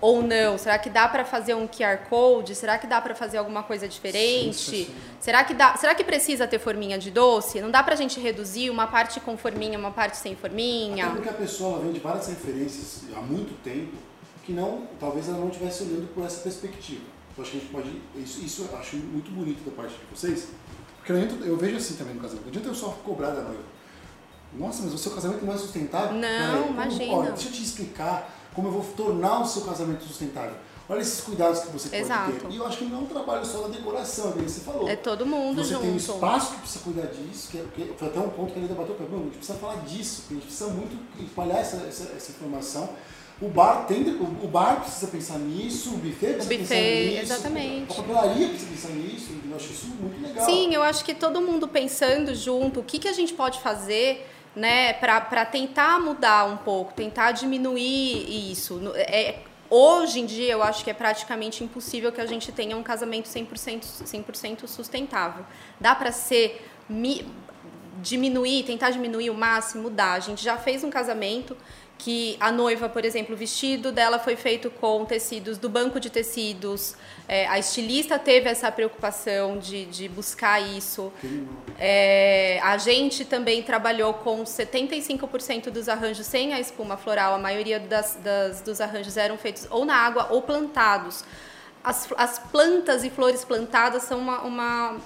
[0.06, 0.58] Ou não?
[0.58, 2.54] Será que dá para fazer um QR Code?
[2.54, 4.56] Será que dá para fazer alguma coisa diferente?
[4.56, 4.96] Sim, sim.
[5.20, 5.76] Será que dá?
[5.76, 7.60] Será que precisa ter forminha de doce?
[7.60, 11.08] Não dá para a gente reduzir uma parte com forminha, uma parte sem forminha?
[11.08, 13.98] Até porque a pessoa vende várias referências há muito tempo
[14.44, 17.02] que não, talvez ela não estivesse olhando por essa perspectiva.
[17.36, 20.06] Eu acho que a gente pode, isso, isso eu acho muito bonito da parte de
[20.15, 20.50] vocês,
[20.98, 22.44] porque eu, eu vejo assim também no casamento.
[22.44, 23.63] Não adianta eu só cobrar da noiva.
[24.54, 26.13] Nossa, mas o seu casamento não é sustentável?
[26.13, 27.13] Não, Peraí, imagina.
[27.13, 30.56] Olha, deixa eu te explicar como eu vou tornar o seu casamento sustentável.
[30.88, 32.32] Olha esses cuidados que você Exato.
[32.32, 32.52] pode ter.
[32.54, 34.88] E eu acho que não é um trabalho só da decoração, como você falou.
[34.88, 35.82] É todo mundo você junto.
[35.82, 38.60] tem um espaço que precisa cuidar disso, que, é, que foi até um ponto que
[38.60, 42.32] ele debateu, a gente precisa falar disso, a gente precisa muito espalhar essa, essa, essa
[42.32, 42.89] informação.
[43.41, 47.22] O bar, tem, o, bar precisa pensar nisso, o buffet precisa o buffet, pensar nisso.
[47.34, 47.91] Exatamente.
[47.91, 50.46] A papelaria precisa pensar nisso, eu acho isso muito legal.
[50.46, 54.26] Sim, eu acho que todo mundo pensando junto, o que, que a gente pode fazer
[54.56, 58.82] né, para tentar mudar um pouco, tentar diminuir isso.
[58.96, 59.39] É,
[59.70, 63.28] hoje em dia, eu acho que é praticamente impossível que a gente tenha um casamento
[63.28, 65.46] 100%, 100 sustentável.
[65.80, 66.65] Dá para ser
[68.02, 70.13] diminuir, tentar diminuir o máximo, dá.
[70.13, 71.58] A gente já fez um casamento
[71.97, 76.10] que a noiva, por exemplo, o vestido dela foi feito com tecidos do banco de
[76.10, 76.95] tecidos.
[77.27, 81.12] É, a estilista teve essa preocupação de, de buscar isso.
[81.79, 87.34] É, a gente também trabalhou com 75% dos arranjos sem a espuma floral.
[87.34, 91.23] A maioria das, das, dos arranjos eram feitos ou na água ou plantados.
[91.84, 94.97] As, as plantas e flores plantadas são uma, uma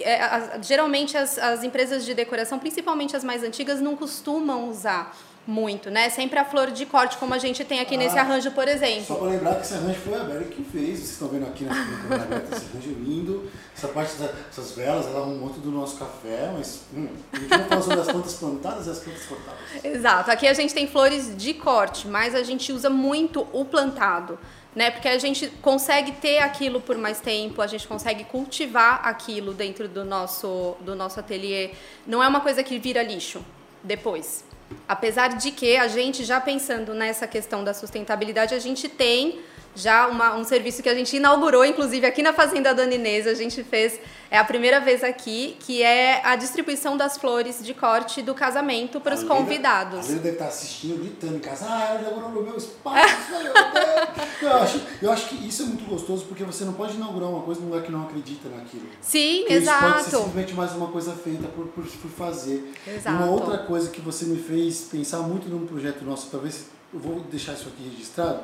[0.00, 5.14] é, geralmente as, as empresas de decoração, principalmente as mais antigas, não costumam usar
[5.46, 6.10] muito, né?
[6.10, 9.04] Sempre a flor de corte, como a gente tem aqui ah, nesse arranjo, por exemplo.
[9.04, 10.98] Só para lembrar que esse arranjo foi a Bela que fez.
[10.98, 13.50] Vocês estão vendo aqui na câmera esse arranjo lindo.
[13.76, 17.64] Essa parte dessas velas, ela arrumou muito do nosso café, mas hum, a gente vai
[17.64, 19.84] falar sobre as plantas plantadas e as plantas cortadas.
[19.84, 20.30] Exato.
[20.30, 24.38] Aqui a gente tem flores de corte, mas a gente usa muito o plantado.
[24.74, 24.90] Né?
[24.90, 29.88] Porque a gente consegue ter aquilo por mais tempo, a gente consegue cultivar aquilo dentro
[29.88, 31.70] do nosso, do nosso ateliê.
[32.06, 33.42] Não é uma coisa que vira lixo
[33.82, 34.44] depois.
[34.88, 39.40] Apesar de que a gente já pensando nessa questão da sustentabilidade, a gente tem
[39.76, 43.34] já uma, um serviço que a gente inaugurou, inclusive aqui na Fazenda Dona Inês, a
[43.34, 48.22] gente fez, é a primeira vez aqui, que é a distribuição das flores de corte
[48.22, 50.00] do casamento para os convidados.
[50.00, 53.32] Às vezes deve estar assistindo, gritando em casa, ah, ela inaugurou no meu espaço,
[54.42, 57.42] eu, acho, eu acho que isso é muito gostoso, porque você não pode inaugurar uma
[57.42, 58.86] coisa num lugar que não acredita naquilo.
[59.00, 59.84] Sim, porque exato.
[59.84, 62.72] Isso pode ser simplesmente mais uma coisa feita por, por, por fazer.
[62.86, 63.16] Exato.
[63.16, 67.20] Uma outra coisa que você me fez pensar muito num projeto nosso, talvez eu vou
[67.20, 68.40] deixar isso aqui registrado,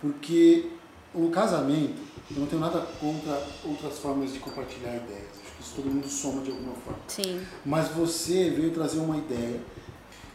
[0.00, 0.70] porque
[1.14, 5.30] o casamento, eu não tenho nada contra outras formas de compartilhar ideias.
[5.42, 7.00] Acho que isso todo mundo soma de alguma forma.
[7.08, 7.40] Sim.
[7.64, 9.60] Mas você veio trazer uma ideia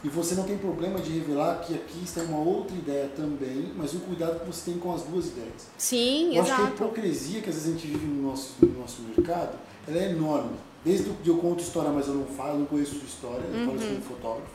[0.04, 3.94] e você não tem problema de revelar que aqui está uma outra ideia também, mas
[3.96, 5.68] o cuidado que você tem com as duas ideias.
[5.78, 6.52] Sim, eu exato.
[6.52, 9.58] acho que a hipocrisia que às vezes a gente vive no nosso, no nosso mercado,
[9.88, 10.58] ela é enorme.
[10.84, 13.60] Desde que eu conto história, mas eu não falo, eu não conheço sua história, eu
[13.62, 13.66] uhum.
[13.66, 14.55] falo como fotógrafo.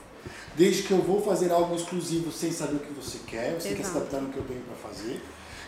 [0.57, 3.77] Desde que eu vou fazer algo exclusivo sem saber o que você quer, você Exato.
[3.77, 5.23] quer se adaptar no que eu tenho para fazer.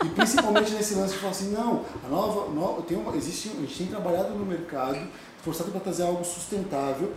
[0.05, 3.61] E principalmente nesse lance de falar assim, não, a nova, nova tem uma, existe, a
[3.61, 4.99] gente tem trabalhado no mercado,
[5.43, 7.13] forçado para trazer algo sustentável.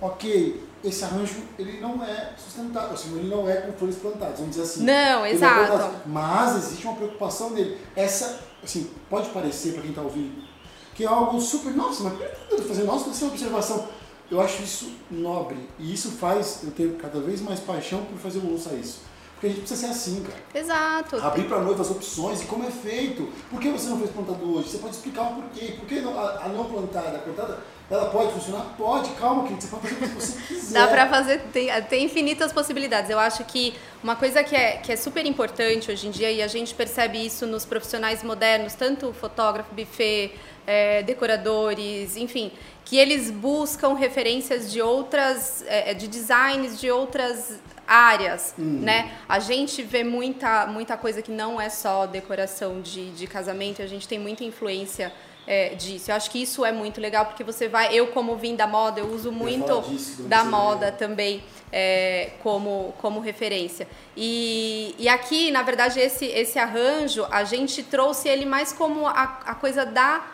[0.00, 4.56] Ok, esse arranjo ele não é sustentável, assim, ele não é com flores plantadas, vamos
[4.56, 4.82] dizer assim.
[4.82, 5.72] Não, é exato.
[5.72, 7.78] É mas existe uma preocupação dele.
[7.94, 10.52] Essa, assim, pode parecer para quem está ouvindo
[10.94, 12.86] que é algo super, nossa, mas por que está fazendo?
[12.86, 13.88] Nossa, essa observação.
[14.32, 18.38] Eu acho isso nobre e isso faz eu ter cada vez mais paixão por fazer
[18.38, 19.02] o ouça isso.
[19.34, 20.38] Porque a gente precisa ser assim, cara.
[20.54, 21.16] Exato.
[21.16, 23.28] Abrir para noiva as opções e como é feito.
[23.50, 24.70] Por que você não fez plantado hoje?
[24.70, 25.74] Você pode explicar o porquê.
[25.78, 27.58] Por que não, a, a, não plantada, a plantada,
[27.90, 28.74] ela pode funcionar?
[28.78, 29.60] Pode, calma, querido.
[29.60, 30.72] Você pode fazer o que você quiser.
[30.72, 33.10] Dá para fazer, tem, tem infinitas possibilidades.
[33.10, 36.40] Eu acho que uma coisa que é, que é super importante hoje em dia, e
[36.40, 40.32] a gente percebe isso nos profissionais modernos, tanto fotógrafo, buffet,
[40.66, 42.52] é, decoradores, enfim,
[42.84, 48.80] que eles buscam referências de outras, é, de designs de outras áreas, uhum.
[48.80, 49.12] né?
[49.28, 53.86] A gente vê muita, muita coisa que não é só decoração de, de casamento, a
[53.86, 55.12] gente tem muita influência
[55.46, 56.10] é, disso.
[56.10, 59.00] Eu acho que isso é muito legal porque você vai, eu como vim da moda,
[59.00, 63.88] eu uso muito disso, da moda também é, como, como referência.
[64.16, 69.40] E, e aqui, na verdade, esse, esse arranjo, a gente trouxe ele mais como a,
[69.44, 70.24] a coisa da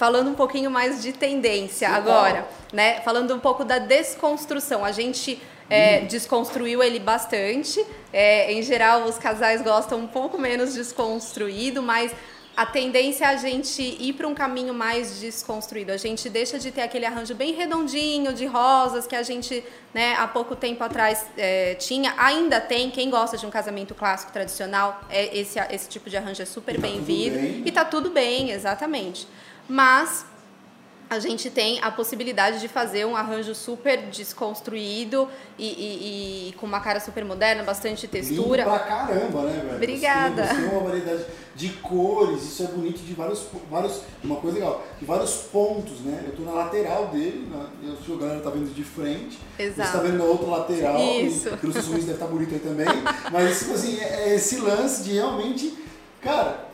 [0.00, 3.02] falando um pouquinho mais de tendência agora, né?
[3.02, 4.82] Falando um pouco da desconstrução.
[4.82, 7.84] A gente é, desconstruiu ele bastante.
[8.10, 12.12] É, em geral, os casais gostam um pouco menos desconstruído, mas
[12.56, 15.92] a tendência é a gente ir para um caminho mais desconstruído.
[15.92, 20.14] A gente deixa de ter aquele arranjo bem redondinho de rosas que a gente, né,
[20.18, 22.14] há pouco tempo atrás é, tinha.
[22.16, 22.90] Ainda tem.
[22.90, 26.76] Quem gosta de um casamento clássico tradicional, é, esse, esse tipo de arranjo é super
[26.76, 27.36] tá bem-vindo.
[27.36, 27.62] Bem.
[27.66, 29.28] E tá tudo bem, exatamente.
[29.70, 30.26] Mas
[31.08, 36.66] a gente tem a possibilidade de fazer um arranjo super desconstruído e, e, e com
[36.66, 38.64] uma cara super moderna, bastante textura.
[38.64, 39.76] Lindo pra caramba, né, velho?
[39.76, 40.46] Obrigada.
[40.46, 44.02] Você tem, uma variedade de cores, isso é bonito de vários, vários.
[44.24, 46.24] Uma coisa legal, de vários pontos, né?
[46.26, 47.66] Eu tô na lateral dele, né?
[48.08, 49.38] a galera tá vendo de frente.
[49.56, 49.88] Exato.
[49.88, 51.00] Você tá vendo na outra lateral.
[51.00, 51.48] Isso.
[51.48, 52.86] E, o seu deve estar tá bonito aí também.
[53.30, 55.76] Mas, tipo assim, é, é esse lance de realmente.
[56.20, 56.66] Cara,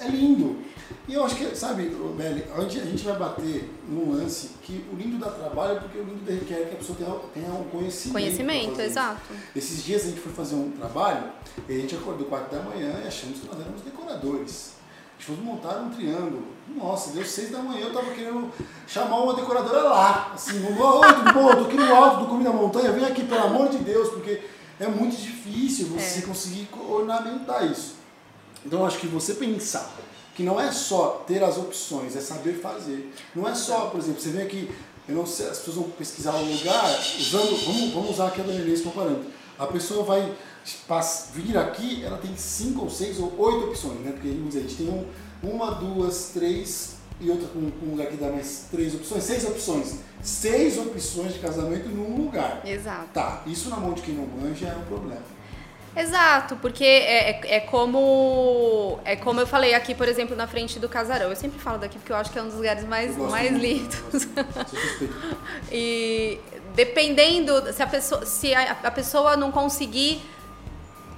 [0.00, 0.65] é, é lindo.
[1.08, 1.84] E eu acho que, sabe,
[2.16, 6.28] Beli, a gente vai bater num lance que o lindo dá trabalho porque o lindo
[6.28, 8.12] requer que a pessoa tenha, tenha um conhecimento.
[8.12, 9.20] Conhecimento, exato.
[9.54, 11.30] Esses dias a gente foi fazer um trabalho
[11.68, 14.72] e a gente acordou 4 da manhã e achamos que nós éramos decoradores.
[15.16, 16.42] A gente foi montar um triângulo.
[16.74, 18.52] Nossa, deu 6 da manhã, eu tava querendo
[18.88, 20.32] chamar uma decoradora lá.
[20.34, 21.50] Assim, oi, tudo bom?
[21.50, 24.08] Eu tô aqui no alto do Cume da Montanha, vem aqui, pelo amor de Deus,
[24.08, 24.42] porque
[24.80, 26.22] é muito difícil você é.
[26.22, 27.94] conseguir ornamentar isso.
[28.64, 29.94] Então eu acho que você pensar
[30.36, 33.10] que não é só ter as opções, é saber fazer.
[33.34, 34.70] Não é só, por exemplo, você vem aqui,
[35.08, 36.84] eu não sei, as pessoas vão pesquisar um lugar
[37.18, 39.30] usando, vamos, vamos usar aqui a Dona Inês parâmetro.
[39.58, 40.30] A pessoa vai
[41.32, 44.12] vir aqui, ela tem cinco ou seis ou oito opções, né?
[44.12, 45.06] Porque vamos dizer, a gente tem um,
[45.42, 49.44] uma, duas, três e outra com, com um lugar que dá mais três opções, seis
[49.44, 49.94] opções.
[50.22, 52.60] Seis opções de casamento num lugar.
[52.66, 53.08] Exato.
[53.14, 55.35] Tá, isso na mão de quem não manja é um problema.
[55.96, 60.78] Exato, porque é, é, é, como é como eu falei aqui, por exemplo, na frente
[60.78, 61.30] do casarão.
[61.30, 64.28] Eu sempre falo daqui porque eu acho que é um dos lugares mais, mais lindos.
[65.72, 66.38] e
[66.74, 70.22] dependendo se a pessoa se a, a pessoa não conseguir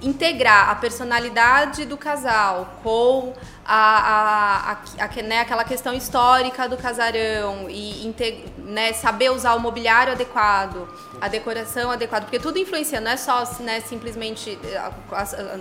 [0.01, 3.33] integrar a personalidade do casal com
[3.71, 8.11] a, a, a, né, aquela questão histórica do casarão e
[8.57, 10.89] né, saber usar o mobiliário adequado,
[11.21, 14.57] a decoração adequada, porque tudo influencia, não é só né, simplesmente,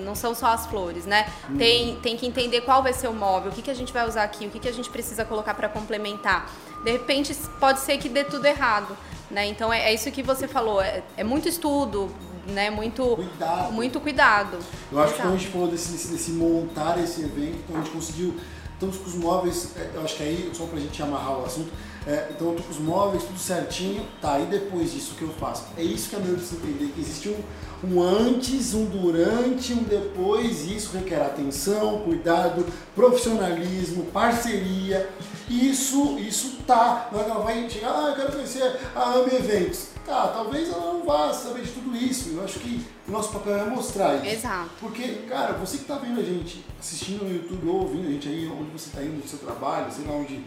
[0.03, 1.31] não são só as flores, né?
[1.51, 1.59] Hum.
[1.59, 4.09] Tem, tem que entender qual vai ser o móvel, o que, que a gente vai
[4.09, 6.51] usar aqui, o que, que a gente precisa colocar para complementar.
[6.83, 8.97] De repente pode ser que dê tudo errado.
[9.31, 9.47] Né?
[9.49, 12.11] Então é, é isso que você falou, é, é muito estudo,
[12.49, 13.73] né, muito cuidado.
[13.73, 14.59] Muito cuidado.
[14.91, 15.15] Eu acho Exato.
[15.15, 18.35] que quando a gente falou desse, desse, desse, montar esse evento, então a gente conseguiu,
[18.75, 21.71] estamos com os móveis, é, eu acho que aí, só pra gente amarrar o assunto,
[22.07, 25.67] é, então com os móveis, tudo certinho, tá, e depois disso o que eu faço?
[25.77, 27.39] É isso que a minha precisa entender, que existe um,
[27.87, 35.09] um antes, um durante, um depois, e isso requer atenção, cuidado, profissionalismo, parceria,
[35.49, 39.35] isso, isso tá, não é que ela vai chegar, ah, eu quero conhecer a AME
[39.35, 42.31] Eventos, Tá, talvez ela não vá saber de tudo isso.
[42.31, 44.37] Eu acho que o nosso papel é mostrar isso.
[44.37, 44.71] Exato.
[44.81, 48.27] Porque, cara, você que está vendo a gente, assistindo no YouTube ou ouvindo a gente
[48.27, 50.43] aí, onde você está indo no seu trabalho, sei lá onde,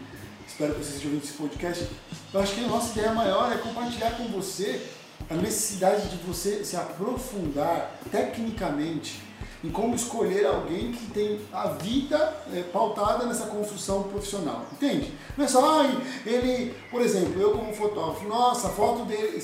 [0.48, 1.88] espero que você esteja ouvindo esse podcast,
[2.34, 4.84] eu acho que a nossa ideia maior é compartilhar com você
[5.30, 9.22] a necessidade de você se aprofundar tecnicamente
[9.64, 14.66] em como escolher alguém que tem a vida é, pautada nessa construção profissional.
[14.72, 15.12] Entende?
[15.36, 15.96] Não é só, ai,
[16.26, 19.40] ele, por exemplo, eu como fotógrafo, nossa, a foto dele,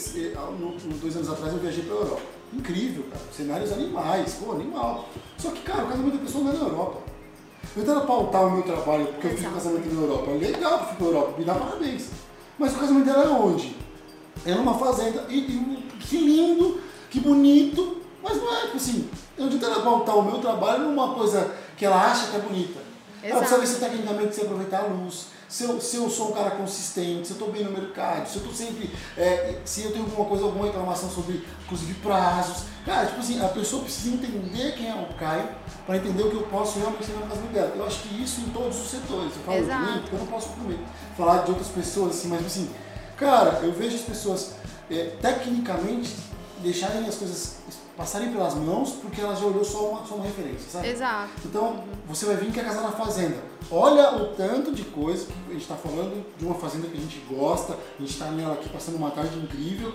[0.58, 2.22] no, no, dois anos atrás eu viajei para a Europa.
[2.52, 3.24] Incrível, cara.
[3.30, 5.08] Cenários animais, pô, animal.
[5.36, 6.98] Só que, cara, o casamento da pessoa não é na Europa.
[7.76, 10.30] Eu tentando pautar o meu trabalho porque eu fiz um casamento na Europa.
[10.32, 12.10] Legal que eu fui para a Europa, me dá parabéns.
[12.58, 13.76] Mas o casamento dela é onde?
[14.44, 15.26] É numa fazenda.
[15.28, 20.22] E, e que lindo, que bonito, mas não é, tipo assim, eu tentando pautar o
[20.22, 22.80] meu trabalho numa coisa que ela acha que é bonita.
[23.22, 23.26] Exato.
[23.26, 26.32] Ela precisa ver se tecnicamente você aproveitar a luz, se eu, se eu sou um
[26.32, 28.90] cara consistente, se eu estou bem no mercado, se eu estou sempre.
[29.16, 32.64] É, se eu tenho alguma coisa, alguma reclamação sobre, inclusive, prazos.
[32.84, 35.48] Cara, tipo assim, a pessoa precisa entender quem é o Caio
[35.86, 37.72] para entender o que eu posso realmente fazer na casa dela.
[37.76, 39.32] Eu acho que isso em todos os setores.
[39.36, 39.86] Eu falo Exato.
[39.86, 40.78] de mim, porque eu não posso comer,
[41.16, 42.70] falar de outras pessoas, assim, mas assim,
[43.16, 44.52] cara, eu vejo as pessoas
[44.90, 46.14] é, tecnicamente
[46.62, 47.56] deixarem as coisas
[47.98, 50.88] passarem pelas mãos porque ela já olhou só uma, só uma referência, sabe?
[50.88, 51.32] Exato.
[51.44, 53.36] Então, você vai vir que é casa na fazenda.
[53.68, 57.00] Olha o tanto de coisa que a gente está falando de uma fazenda que a
[57.00, 59.92] gente gosta, a gente está nela aqui passando uma tarde incrível,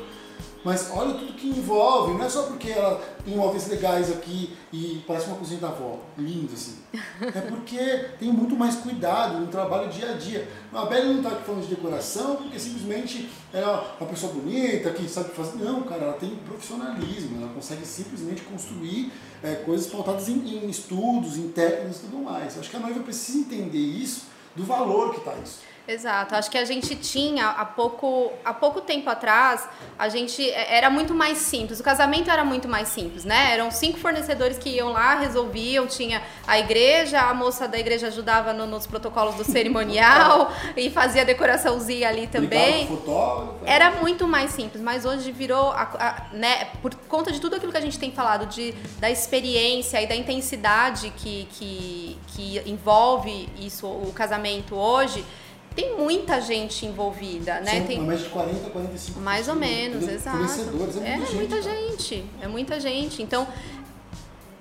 [0.63, 5.03] mas olha tudo que envolve, não é só porque ela tem móveis legais aqui e
[5.05, 6.77] parece uma cozinha da avó, lindo assim.
[7.21, 7.77] É porque
[8.19, 10.47] tem muito mais cuidado no trabalho dia a dia.
[10.71, 14.89] A Bela não está aqui falando de decoração porque simplesmente ela é uma pessoa bonita
[14.91, 15.57] que sabe fazer.
[15.57, 19.11] Não, cara, ela tem profissionalismo, ela consegue simplesmente construir
[19.43, 22.57] é, coisas pautadas em, em estudos, em técnicas e tudo mais.
[22.57, 25.59] Acho que a noiva precisa entender isso, do valor que está isso.
[25.87, 26.33] Exato.
[26.35, 29.67] Acho que a gente tinha há pouco, há pouco tempo atrás,
[29.99, 31.79] a gente é, era muito mais simples.
[31.79, 33.53] O casamento era muito mais simples, né?
[33.53, 35.85] Eram cinco fornecedores que iam lá, resolviam.
[35.85, 41.25] Tinha a igreja, a moça da igreja ajudava no, nos protocolos do cerimonial e fazia
[41.25, 42.87] decoraçãozinha ali também.
[42.87, 46.69] Fotógrafo, era muito mais simples, mas hoje virou, a, a, né?
[46.81, 50.15] Por conta de tudo aquilo que a gente tem falado, de, da experiência e da
[50.15, 55.25] intensidade que, que, que envolve isso, o casamento hoje
[55.75, 57.81] tem muita gente envolvida, né?
[57.81, 60.37] Tem mais de 40, 45 mais ou menos, exato.
[60.37, 61.35] Fornecedores, é muita é gente.
[61.35, 63.23] muita gente, é muita gente.
[63.23, 63.47] Então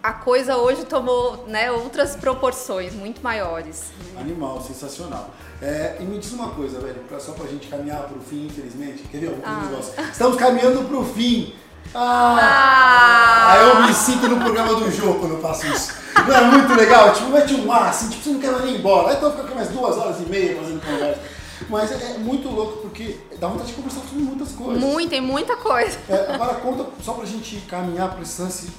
[0.02, 3.92] a coisa hoje tomou né, outras proporções muito maiores.
[4.18, 5.30] Animal, sensacional.
[5.60, 9.04] É, e me diz uma coisa, velho, só pra gente caminhar pro fim, infelizmente.
[9.04, 9.68] Quer ver um Ah.
[9.70, 9.94] negócio?
[10.10, 11.54] Estamos caminhando pro fim.
[11.94, 13.52] Ah, Ah!
[13.52, 15.92] Aí eu me sinto no programa do jogo quando eu faço isso.
[16.26, 17.12] Não é muito legal?
[17.12, 19.08] Tipo, mete um ar, assim, tipo, você não quer mais nem ir embora.
[19.10, 21.20] Aí então fica aqui mais duas horas e meia fazendo conversa.
[21.68, 24.82] Mas é, é muito louco porque dá vontade de conversar sobre muitas coisas.
[24.82, 25.98] Muito, tem muita coisa.
[26.08, 28.70] É, agora conta, só pra gente caminhar esse lance,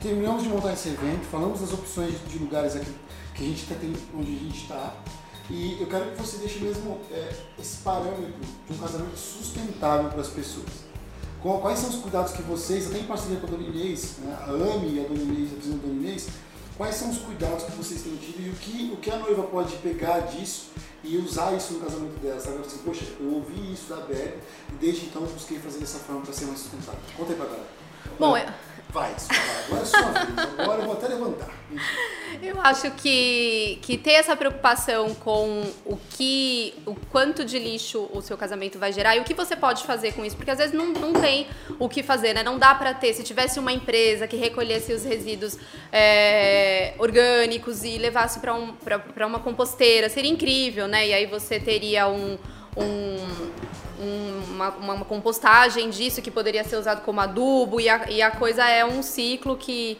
[0.00, 2.92] terminamos de montar esse evento, falamos das opções de lugares aqui
[3.34, 4.94] que a gente tá tem, onde a gente está.
[5.48, 8.26] E eu quero que você deixe mesmo é, esse parâmetro
[8.68, 10.89] de um casamento sustentável para as pessoas.
[11.42, 14.50] Quais são os cuidados que vocês, até em parceria com a Dona Inês, né, a
[14.50, 16.28] AMI e a Dona Inês, a presidente da Dona Inês,
[16.76, 19.42] quais são os cuidados que vocês têm tido e o que, o que a noiva
[19.44, 20.68] pode pegar disso
[21.02, 22.38] e usar isso no casamento dela?
[22.38, 24.36] Sabe assim, poxa, eu ouvi isso da Bela
[24.70, 27.00] e desde então busquei fazer dessa forma para ser mais sustentável.
[27.16, 27.66] Conta aí pra galera.
[28.18, 28.52] Bom, Vai, eu-
[28.92, 29.14] Vai,
[29.66, 30.58] agora é sua vez.
[30.58, 31.48] Agora eu vou até levantar.
[32.42, 38.20] Eu acho que, que ter essa preocupação com o que, o quanto de lixo o
[38.22, 40.72] seu casamento vai gerar e o que você pode fazer com isso, porque às vezes
[40.72, 41.46] não, não tem
[41.78, 42.42] o que fazer, né?
[42.42, 43.12] Não dá pra ter.
[43.14, 45.58] Se tivesse uma empresa que recolhesse os resíduos
[45.92, 48.74] é, orgânicos e levasse pra um,
[49.26, 51.08] uma composteira, seria incrível, né?
[51.08, 52.38] E aí você teria um,
[52.76, 53.50] um-
[54.02, 58.30] um- uma, uma- compostagem disso que poderia ser usado como adubo e a, e a
[58.30, 59.98] coisa é um ciclo que,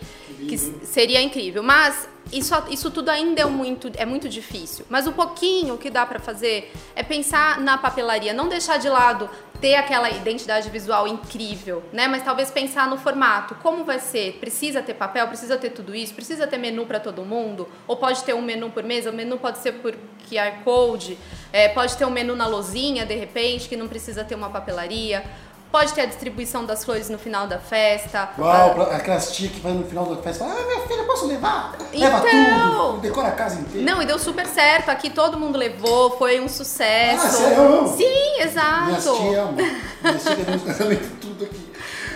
[0.49, 1.63] que seria incrível.
[1.63, 4.85] Mas isso, isso tudo ainda é muito, é muito difícil.
[4.89, 9.29] Mas o pouquinho que dá pra fazer é pensar na papelaria, não deixar de lado
[9.61, 12.09] ter aquela identidade visual incrível, né?
[12.09, 14.39] Mas talvez pensar no formato, como vai ser?
[14.41, 15.29] Precisa ter papel?
[15.29, 16.15] Precisa ter tudo isso?
[16.15, 17.69] Precisa ter menu para todo mundo?
[17.87, 19.11] Ou pode ter um menu por mesa?
[19.11, 19.95] O menu pode ser por
[20.29, 21.19] QR Code,
[21.53, 25.25] é, pode ter um menu na lozinha, de repente, que não precisa ter uma papelaria.
[25.71, 28.31] Pode ter a distribuição das flores no final da festa.
[28.39, 31.05] Uau, Ah, pra- aquelas tias que vai no final da festa e ah, minha filha,
[31.05, 31.77] posso levar?
[31.95, 32.87] Leva Então.
[32.93, 33.89] tudo, decora a casa inteira.
[33.89, 34.89] Não, e deu super certo.
[34.89, 37.25] Aqui todo mundo levou, foi um sucesso.
[37.25, 37.89] Ah, sério?
[37.97, 38.87] Sim, exato.
[38.87, 39.55] Minhas tias amam.
[39.55, 41.71] Minhas tias um casamento tudo aqui.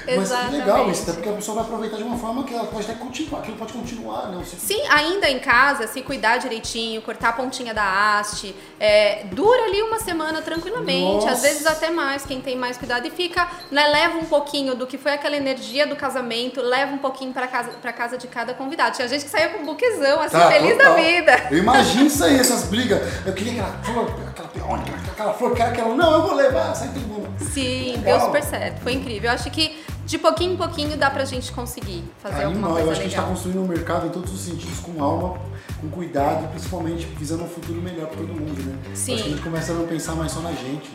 [0.07, 0.57] Mas que Exatamente.
[0.57, 2.95] legal isso, até porque a pessoa vai aproveitar de uma forma que ela pode até
[2.95, 4.43] continuar, aquilo pode continuar, né?
[4.45, 9.65] Você- Sim, ainda em casa, se cuidar direitinho, cortar a pontinha da haste, é, dura
[9.65, 11.31] ali uma semana tranquilamente, Nossa.
[11.31, 14.87] às vezes até mais, quem tem mais cuidado, e fica, né, leva um pouquinho do
[14.87, 18.53] que foi aquela energia do casamento, leva um pouquinho pra casa, pra casa de cada
[18.55, 18.97] convidado.
[18.97, 20.95] Tinha gente que saía com um buquezão, assim, Tá, feliz total.
[20.95, 21.47] da vida.
[21.51, 23.01] Eu imagino isso aí, essas brigas.
[23.27, 25.95] Eu queria aquela flor, aquela peônia, aquela, aquela flor, quero aquela.
[25.95, 27.25] Não, eu vou levar, sai todo mundo.
[27.53, 28.19] Sim, Legal.
[28.19, 29.31] deu super certo, foi incrível.
[29.31, 32.75] Eu acho que de pouquinho em pouquinho dá pra gente conseguir fazer alguma Animal, eu
[32.77, 33.35] coisa acho que a gente está legal.
[33.35, 35.39] construindo um mercado em todos os sentidos, com alma,
[35.81, 38.77] com cuidado, e principalmente visando um futuro melhor para todo mundo, né?
[38.95, 39.15] Sim.
[39.15, 40.91] Acho que a gente começa a não pensar mais só na gente.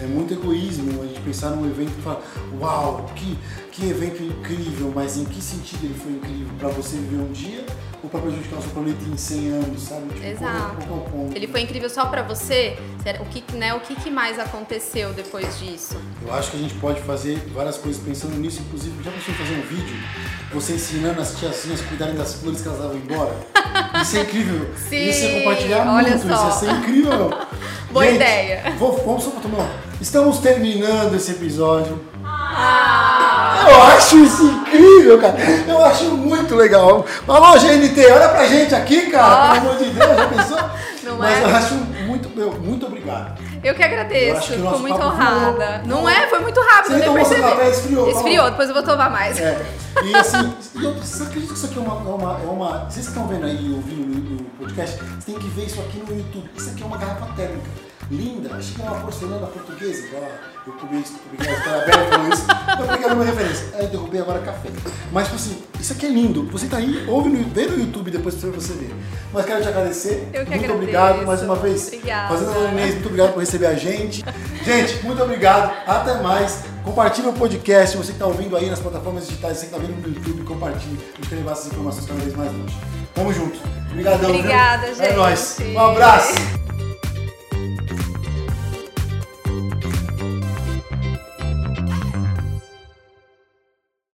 [0.00, 2.20] É muito egoísmo a gente pensar num evento e falar,
[2.60, 3.36] uau, que,
[3.72, 6.48] que evento incrível, mas em que sentido ele foi incrível?
[6.58, 7.64] Para você viver um dia
[8.02, 10.14] ou para prejudicar o seu planeta em 100 anos, sabe?
[10.14, 10.86] Tipo, Exato.
[10.86, 11.36] Qual, é- é ponto?
[11.36, 12.78] Ele foi incrível só pra você?
[13.20, 15.96] O que, né, o que, que mais aconteceu depois disso?
[16.24, 19.36] Eu acho que a gente pode fazer várias coisas pensando nisso, inclusive já pensou em
[19.36, 19.96] fazer um vídeo,
[20.52, 23.34] você ensinando as tiazinhas a cuidarem das flores que elas levam embora?
[24.00, 24.70] Isso é incrível.
[24.76, 26.48] Sim, isso é compartilhar muito, só.
[26.50, 27.30] isso ser incrível.
[27.90, 28.74] Boa gente, ideia.
[28.78, 29.87] Vamos, vamos só tomar.
[30.00, 32.00] Estamos terminando esse episódio.
[32.24, 33.66] Ah.
[33.68, 35.36] Eu acho isso incrível, cara.
[35.66, 37.04] Eu acho muito legal.
[37.26, 39.60] Alô, GNT, olha pra gente aqui, cara.
[39.60, 40.58] Pelo amor de Deus, já pensou?
[41.02, 41.42] Não Mas é?
[41.42, 41.74] eu acho
[42.06, 43.42] muito, meu, muito obrigado.
[43.64, 45.82] Eu que agradeço, eu fico muito honrada.
[45.84, 46.28] Não é?
[46.28, 47.40] Foi muito rápido, Você nem percebi.
[47.40, 48.10] Café, esfriou.
[48.10, 49.40] Esfriou, depois eu vou tomar mais.
[49.40, 49.60] É.
[50.04, 52.84] E assim, eu, você acredita que isso aqui é uma, é uma, é uma.
[52.84, 55.98] Vocês que estão vendo aí e ouvindo no podcast, vocês têm que ver isso aqui
[56.06, 56.48] no YouTube.
[56.56, 60.08] Isso aqui é uma garrafa térmica linda, achei que era uma porcelana portuguesa.
[60.66, 62.46] Eu comi isso, publiquei a história aberta com isso,
[62.80, 63.68] eu peguei uma referência.
[63.74, 64.68] Aí eu derrubei agora café.
[65.12, 66.44] Mas, tipo assim, isso aqui é lindo.
[66.50, 68.94] Você tá aí, ouve no, vê no YouTube depois pra você ver.
[69.32, 70.28] Mas quero te agradecer.
[70.32, 70.74] Eu que muito agradeço.
[70.74, 71.86] obrigado mais uma vez.
[71.86, 72.28] Obrigada.
[72.28, 74.24] Fazendo um mês, muito obrigado por receber a gente.
[74.64, 75.72] Gente, muito obrigado.
[75.86, 76.64] Até mais.
[76.84, 77.96] Compartilhe o podcast.
[77.96, 80.98] Você que está ouvindo aí nas plataformas digitais, você que está vendo no YouTube, compartilhe.
[81.12, 82.76] A gente quer levar essas informações cada vez mais longe.
[83.14, 83.58] Tamo junto.
[83.90, 84.30] Obrigadão.
[84.30, 84.94] Obrigada, viu?
[84.96, 85.06] gente.
[85.08, 85.56] É nóis.
[85.60, 86.87] Um abraço.